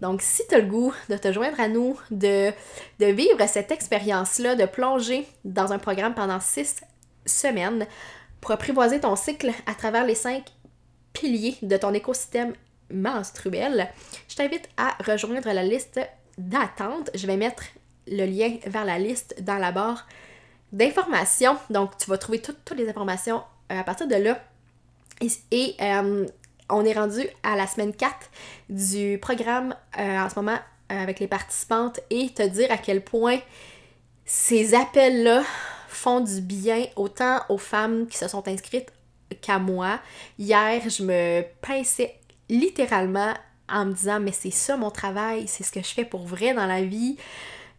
Donc, 0.00 0.22
si 0.22 0.42
tu 0.48 0.54
as 0.54 0.58
le 0.58 0.66
goût 0.66 0.92
de 1.08 1.16
te 1.16 1.32
joindre 1.32 1.58
à 1.60 1.68
nous, 1.68 1.98
de, 2.10 2.50
de 2.98 3.06
vivre 3.06 3.46
cette 3.48 3.70
expérience-là, 3.70 4.54
de 4.54 4.66
plonger 4.66 5.26
dans 5.44 5.72
un 5.72 5.78
programme 5.78 6.14
pendant 6.14 6.40
six 6.40 6.82
semaines 7.24 7.86
pour 8.40 8.50
apprivoiser 8.50 9.00
ton 9.00 9.16
cycle 9.16 9.50
à 9.66 9.74
travers 9.74 10.04
les 10.04 10.14
cinq 10.14 10.44
piliers 11.12 11.56
de 11.62 11.76
ton 11.76 11.94
écosystème 11.94 12.52
menstruel, 12.90 13.88
je 14.28 14.36
t'invite 14.36 14.68
à 14.76 14.96
rejoindre 15.04 15.52
la 15.52 15.62
liste 15.62 16.00
d'attente. 16.38 17.10
Je 17.14 17.26
vais 17.26 17.36
mettre 17.36 17.64
le 18.06 18.26
lien 18.26 18.56
vers 18.66 18.84
la 18.84 18.98
liste 18.98 19.42
dans 19.42 19.58
la 19.58 19.72
barre 19.72 20.06
d'informations. 20.72 21.56
Donc, 21.70 21.96
tu 21.96 22.10
vas 22.10 22.18
trouver 22.18 22.40
toutes, 22.40 22.72
les 22.76 22.88
informations 22.88 23.42
euh, 23.72 23.80
à 23.80 23.84
partir 23.84 24.08
de 24.08 24.16
là. 24.16 24.40
Et, 25.50 25.76
euh, 25.80 26.26
on 26.70 26.84
est 26.84 26.94
rendu 26.94 27.20
à 27.42 27.56
la 27.56 27.66
semaine 27.66 27.94
4 27.94 28.14
du 28.70 29.18
programme 29.20 29.74
euh, 29.98 30.18
en 30.18 30.30
ce 30.30 30.34
moment 30.36 30.58
avec 30.88 31.20
les 31.20 31.28
participantes 31.28 32.00
et 32.10 32.30
te 32.30 32.42
dire 32.42 32.70
à 32.70 32.78
quel 32.78 33.02
point 33.02 33.38
ces 34.24 34.74
appels-là 34.74 35.42
font 35.88 36.20
du 36.20 36.40
bien 36.40 36.86
autant 36.96 37.40
aux 37.48 37.58
femmes 37.58 38.06
qui 38.06 38.16
se 38.16 38.28
sont 38.28 38.46
inscrites 38.48 38.90
qu'à 39.40 39.58
moi. 39.58 40.00
Hier, 40.38 40.82
je 40.88 41.02
me 41.02 41.42
pinçais 41.60 42.18
littéralement 42.48 43.34
en 43.68 43.86
me 43.86 43.92
disant 43.92 44.20
mais 44.20 44.32
c'est 44.32 44.50
ça 44.50 44.76
mon 44.76 44.90
travail, 44.90 45.46
c'est 45.48 45.64
ce 45.64 45.72
que 45.72 45.80
je 45.80 45.88
fais 45.88 46.04
pour 46.04 46.26
vrai 46.26 46.54
dans 46.54 46.66
la 46.66 46.82
vie. 46.82 47.16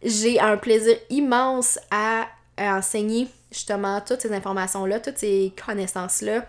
J'ai 0.02 0.40
un 0.40 0.56
plaisir 0.56 0.96
immense 1.10 1.78
à 1.90 2.26
enseigner 2.58 3.28
justement 3.50 4.00
toutes 4.00 4.20
ces 4.20 4.32
informations-là, 4.32 5.00
toutes 5.00 5.18
ces 5.18 5.52
connaissances-là 5.64 6.44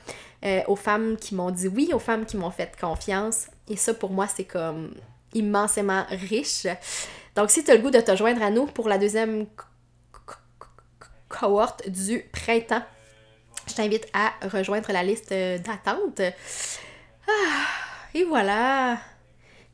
euh, 0.45 0.61
aux 0.67 0.75
femmes 0.75 1.17
qui 1.17 1.35
m'ont 1.35 1.51
dit 1.51 1.67
oui, 1.67 1.91
aux 1.93 1.99
femmes 1.99 2.25
qui 2.25 2.37
m'ont 2.37 2.51
fait 2.51 2.71
confiance. 2.79 3.47
Et 3.69 3.75
ça, 3.75 3.93
pour 3.93 4.11
moi, 4.11 4.27
c'est 4.27 4.45
comme 4.45 4.93
immensément 5.33 6.05
riche. 6.09 6.67
Donc, 7.35 7.49
si 7.51 7.63
tu 7.63 7.71
as 7.71 7.75
le 7.75 7.81
goût 7.81 7.91
de 7.91 7.99
te 7.99 8.15
joindre 8.15 8.41
à 8.43 8.49
nous 8.49 8.65
pour 8.65 8.87
la 8.87 8.97
deuxième 8.97 9.47
cohorte 11.27 11.89
du 11.89 12.25
printemps, 12.31 12.83
je 13.67 13.73
t'invite 13.73 14.07
à 14.13 14.33
rejoindre 14.47 14.91
la 14.91 15.03
liste 15.03 15.31
d'attente. 15.31 16.21
Ah, 17.27 17.86
et 18.17 18.23
voilà! 18.23 18.99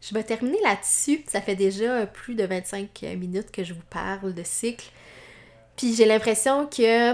Je 0.01 0.13
vais 0.13 0.23
terminer 0.23 0.60
là-dessus. 0.62 1.23
Ça 1.27 1.39
fait 1.41 1.56
déjà 1.56 2.06
plus 2.06 2.36
de 2.36 2.43
25 2.43 3.03
minutes 3.17 3.51
que 3.51 3.63
je 3.63 3.73
vous 3.73 3.84
parle 3.89 4.34
de 4.34 4.43
cycle. 4.43 4.86
Puis 5.77 5.95
j'ai 5.95 6.06
l'impression 6.06 6.67
que 6.67 7.13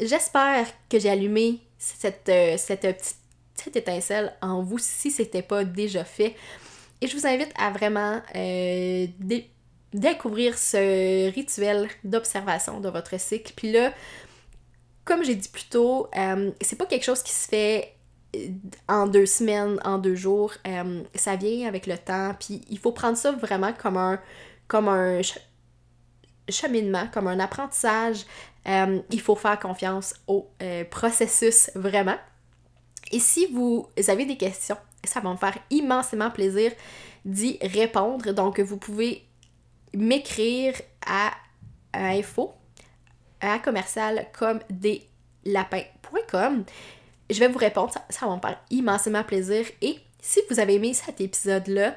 j'espère 0.00 0.66
que 0.88 0.98
j'ai 0.98 1.10
allumé 1.10 1.60
cette, 1.78 2.28
euh, 2.30 2.56
petite, 2.56 3.76
étincelle 3.76 4.32
en 4.40 4.62
vous 4.62 4.78
si 4.78 5.10
c'était 5.10 5.42
pas 5.42 5.64
déjà 5.64 6.04
fait. 6.04 6.34
Et 7.02 7.06
je 7.06 7.16
vous 7.16 7.26
invite 7.26 7.52
à 7.58 7.70
vraiment 7.70 8.22
euh, 8.34 9.06
découvrir 9.92 10.56
ce 10.56 11.30
rituel 11.30 11.88
d'observation 12.02 12.80
de 12.80 12.88
votre 12.88 13.20
cycle. 13.20 13.52
Puis 13.54 13.72
là, 13.72 13.92
comme 15.04 15.22
j'ai 15.22 15.34
dit 15.34 15.48
plus 15.50 15.68
tôt, 15.68 16.08
euh, 16.16 16.50
c'est 16.62 16.76
pas 16.76 16.86
quelque 16.86 17.04
chose 17.04 17.22
qui 17.22 17.32
se 17.32 17.46
fait 17.46 17.95
en 18.88 19.06
deux 19.06 19.26
semaines, 19.26 19.78
en 19.84 19.98
deux 19.98 20.14
jours. 20.14 20.52
ça 21.14 21.36
vient 21.36 21.68
avec 21.68 21.86
le 21.86 21.98
temps. 21.98 22.34
Puis 22.38 22.62
il 22.68 22.78
faut 22.78 22.92
prendre 22.92 23.16
ça 23.16 23.32
vraiment 23.32 23.72
comme 23.72 23.96
un, 23.96 24.18
comme 24.68 24.88
un 24.88 25.20
cheminement, 26.48 27.06
comme 27.12 27.26
un 27.26 27.40
apprentissage. 27.40 28.24
Euh, 28.66 29.00
il 29.10 29.20
faut 29.20 29.36
faire 29.36 29.58
confiance 29.58 30.14
au 30.26 30.48
euh, 30.62 30.84
processus 30.84 31.70
vraiment. 31.74 32.16
Et 33.12 33.20
si 33.20 33.46
vous 33.52 33.88
avez 34.08 34.26
des 34.26 34.36
questions, 34.36 34.76
ça 35.04 35.20
va 35.20 35.30
me 35.30 35.36
faire 35.36 35.56
immensément 35.70 36.30
plaisir 36.30 36.72
d'y 37.24 37.58
répondre. 37.62 38.32
Donc, 38.32 38.58
vous 38.58 38.76
pouvez 38.76 39.24
m'écrire 39.94 40.74
à, 41.06 41.30
info 41.92 42.52
à 43.40 43.58
commercial 43.60 44.26
comme 44.36 44.58
des 44.68 45.06
lapins.com. 45.44 46.64
Je 47.30 47.40
vais 47.40 47.48
vous 47.48 47.58
répondre, 47.58 47.92
ça, 48.08 48.26
va 48.26 48.36
me 48.36 48.40
faire 48.40 48.58
immensément 48.70 49.24
plaisir. 49.24 49.66
Et 49.82 49.98
si 50.20 50.40
vous 50.50 50.60
avez 50.60 50.74
aimé 50.74 50.94
cet 50.94 51.20
épisode-là 51.20 51.96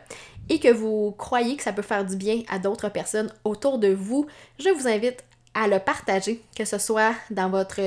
et 0.49 0.59
que 0.59 0.71
vous 0.71 1.11
croyez 1.17 1.55
que 1.55 1.63
ça 1.63 1.73
peut 1.73 1.81
faire 1.81 2.05
du 2.05 2.15
bien 2.15 2.41
à 2.49 2.59
d'autres 2.59 2.89
personnes 2.89 3.31
autour 3.43 3.77
de 3.79 3.89
vous, 3.89 4.27
je 4.59 4.69
vous 4.69 4.87
invite 4.87 5.23
à 5.53 5.67
le 5.67 5.79
partager, 5.79 6.41
que 6.55 6.65
ce 6.65 6.77
soit 6.77 7.13
dans 7.29 7.49
votre 7.49 7.79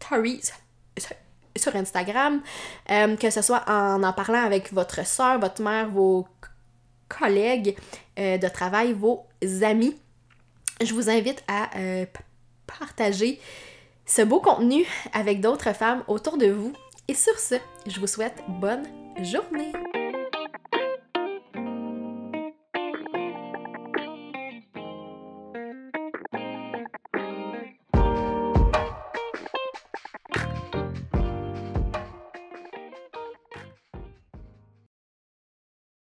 story 0.00 0.40
sur 1.56 1.76
Instagram, 1.76 2.42
euh, 2.90 3.16
que 3.16 3.30
ce 3.30 3.42
soit 3.42 3.64
en 3.68 4.02
en 4.02 4.12
parlant 4.12 4.44
avec 4.44 4.72
votre 4.72 5.06
soeur, 5.06 5.38
votre 5.38 5.62
mère, 5.62 5.88
vos 5.88 6.26
collègues 7.08 7.76
euh, 8.18 8.38
de 8.38 8.48
travail, 8.48 8.92
vos 8.92 9.26
amis. 9.62 9.96
Je 10.82 10.92
vous 10.92 11.08
invite 11.08 11.42
à 11.46 11.70
euh, 11.78 12.06
partager 12.66 13.40
ce 14.06 14.22
beau 14.22 14.40
contenu 14.40 14.86
avec 15.12 15.40
d'autres 15.40 15.74
femmes 15.74 16.02
autour 16.08 16.38
de 16.38 16.46
vous. 16.46 16.72
Et 17.08 17.14
sur 17.14 17.38
ce, 17.38 17.56
je 17.86 18.00
vous 18.00 18.06
souhaite 18.06 18.42
bonne 18.48 18.84
journée. 19.22 19.72